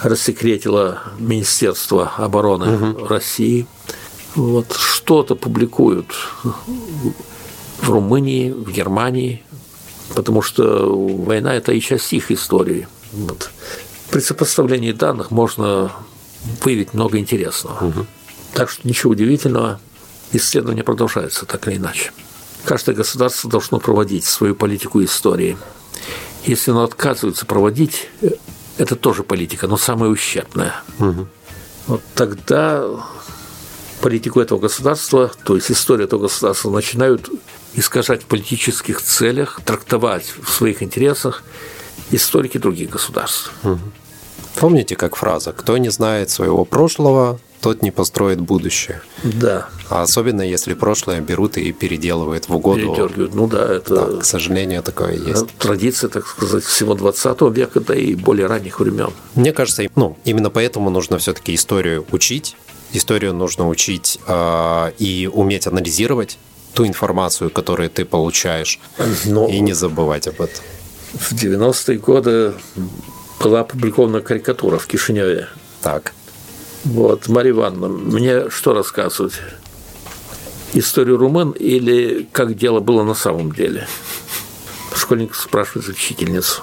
рассекретило 0.00 1.02
Министерство 1.18 2.12
обороны 2.16 2.92
угу. 2.92 3.06
России. 3.06 3.66
Вот 4.36 4.72
что-то 4.72 5.34
публикуют 5.34 6.06
в 6.44 7.90
Румынии, 7.90 8.52
в 8.52 8.70
Германии, 8.70 9.42
потому 10.14 10.40
что 10.40 10.94
война– 10.96 11.52
это 11.56 11.72
и 11.72 11.80
часть 11.80 12.12
их 12.12 12.30
истории. 12.30 12.86
Вот. 13.12 13.50
При 14.10 14.20
сопоставлении 14.20 14.92
данных 14.92 15.32
можно 15.32 15.90
выявить 16.62 16.94
много 16.94 17.18
интересного. 17.18 17.88
Угу. 17.88 18.06
Так 18.54 18.70
что 18.70 18.86
ничего 18.86 19.10
удивительного, 19.10 19.80
исследование 20.32 20.84
продолжается 20.84 21.44
так 21.44 21.66
или 21.66 21.76
иначе. 21.76 22.12
Каждое 22.64 22.94
государство 22.94 23.50
должно 23.50 23.78
проводить 23.78 24.24
свою 24.24 24.54
политику 24.54 25.02
истории. 25.02 25.56
Если 26.44 26.70
оно 26.70 26.84
отказывается 26.84 27.46
проводить, 27.46 28.08
это 28.78 28.96
тоже 28.96 29.22
политика, 29.22 29.66
но 29.66 29.76
самая 29.76 30.10
ущербная. 30.10 30.74
Угу. 30.98 31.26
Вот 31.86 32.02
тогда 32.14 32.84
политику 34.00 34.40
этого 34.40 34.58
государства, 34.58 35.30
то 35.44 35.56
есть 35.56 35.70
историю 35.70 36.06
этого 36.06 36.22
государства 36.22 36.70
начинают 36.70 37.28
искажать 37.74 38.22
в 38.22 38.26
политических 38.26 39.02
целях, 39.02 39.60
трактовать 39.64 40.32
в 40.42 40.50
своих 40.50 40.82
интересах 40.82 41.42
историки 42.10 42.58
других 42.58 42.90
государств. 42.90 43.52
Угу. 43.62 43.78
Помните, 44.56 44.96
как 44.96 45.16
фраза 45.16 45.52
«Кто 45.52 45.76
не 45.78 45.90
знает 45.90 46.30
своего 46.30 46.64
прошлого, 46.64 47.38
тот 47.60 47.82
не 47.82 47.90
построит 47.90 48.40
будущее. 48.40 49.02
Да. 49.22 49.68
А 49.88 50.02
особенно 50.02 50.42
если 50.42 50.74
прошлое 50.74 51.20
берут 51.20 51.56
и 51.56 51.72
переделывают 51.72 52.48
в 52.48 52.54
угоду. 52.54 52.80
Передергивают. 52.80 53.34
Ну 53.34 53.46
да, 53.46 53.74
это. 53.74 53.94
Да, 53.94 54.20
к 54.20 54.24
сожалению, 54.24 54.82
такое 54.82 55.14
есть. 55.16 55.46
Традиция, 55.58 56.08
так 56.08 56.26
сказать, 56.26 56.64
всего 56.64 56.94
20 56.94 57.40
века, 57.52 57.80
да 57.80 57.94
и 57.94 58.14
более 58.14 58.46
ранних 58.46 58.80
времен. 58.80 59.10
Мне 59.34 59.52
кажется, 59.52 59.84
ну, 59.94 60.16
именно 60.24 60.50
поэтому 60.50 60.90
нужно 60.90 61.18
все-таки 61.18 61.54
историю 61.54 62.06
учить. 62.12 62.56
Историю 62.92 63.34
нужно 63.34 63.68
учить 63.68 64.18
э, 64.26 64.92
и 64.98 65.30
уметь 65.32 65.66
анализировать 65.66 66.38
ту 66.74 66.86
информацию, 66.86 67.50
которую 67.50 67.90
ты 67.90 68.04
получаешь, 68.04 68.80
Но 69.26 69.48
и 69.48 69.60
не 69.60 69.74
забывать 69.74 70.26
об 70.26 70.40
этом. 70.40 70.64
В 71.12 71.32
90-е 71.32 71.98
годы 71.98 72.54
была 73.40 73.60
опубликована 73.60 74.20
карикатура 74.20 74.78
в 74.78 74.86
Кишиневе. 74.86 75.48
Так. 75.82 76.12
Вот, 76.84 77.28
Марья 77.28 77.50
Ивановна, 77.50 77.88
мне 77.88 78.50
что 78.50 78.72
рассказывать? 78.72 79.34
Историю 80.72 81.18
румын 81.18 81.50
или 81.50 82.28
как 82.32 82.56
дело 82.56 82.80
было 82.80 83.02
на 83.02 83.14
самом 83.14 83.52
деле? 83.52 83.86
Школьник 84.94 85.34
спрашивает 85.34 85.88
учительницу. 85.88 86.62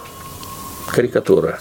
Карикатура. 0.88 1.60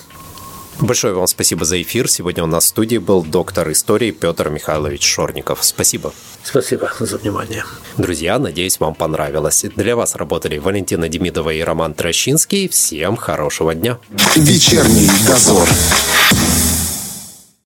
Большое 0.81 1.15
вам 1.15 1.27
спасибо 1.27 1.65
за 1.65 1.81
эфир. 1.81 2.09
Сегодня 2.09 2.45
у 2.45 2.47
нас 2.47 2.65
в 2.65 2.69
студии 2.69 2.99
был 2.99 3.25
доктор 3.25 3.71
истории 3.73 4.11
Петр 4.11 4.51
Михайлович 4.51 5.05
Шорников. 5.05 5.65
Спасибо. 5.65 6.13
Спасибо 6.45 6.93
за 7.01 7.17
внимание. 7.17 7.65
Друзья, 7.97 8.39
надеюсь, 8.39 8.79
вам 8.79 8.95
понравилось. 8.95 9.65
Для 9.75 9.97
вас 9.97 10.15
работали 10.17 10.59
Валентина 10.59 11.09
Демидова 11.09 11.51
и 11.51 11.63
Роман 11.63 11.95
Трощинский. 11.95 12.69
Всем 12.69 13.17
хорошего 13.17 13.75
дня. 13.75 13.99
Вечерний 14.37 15.11
дозор. 15.27 15.67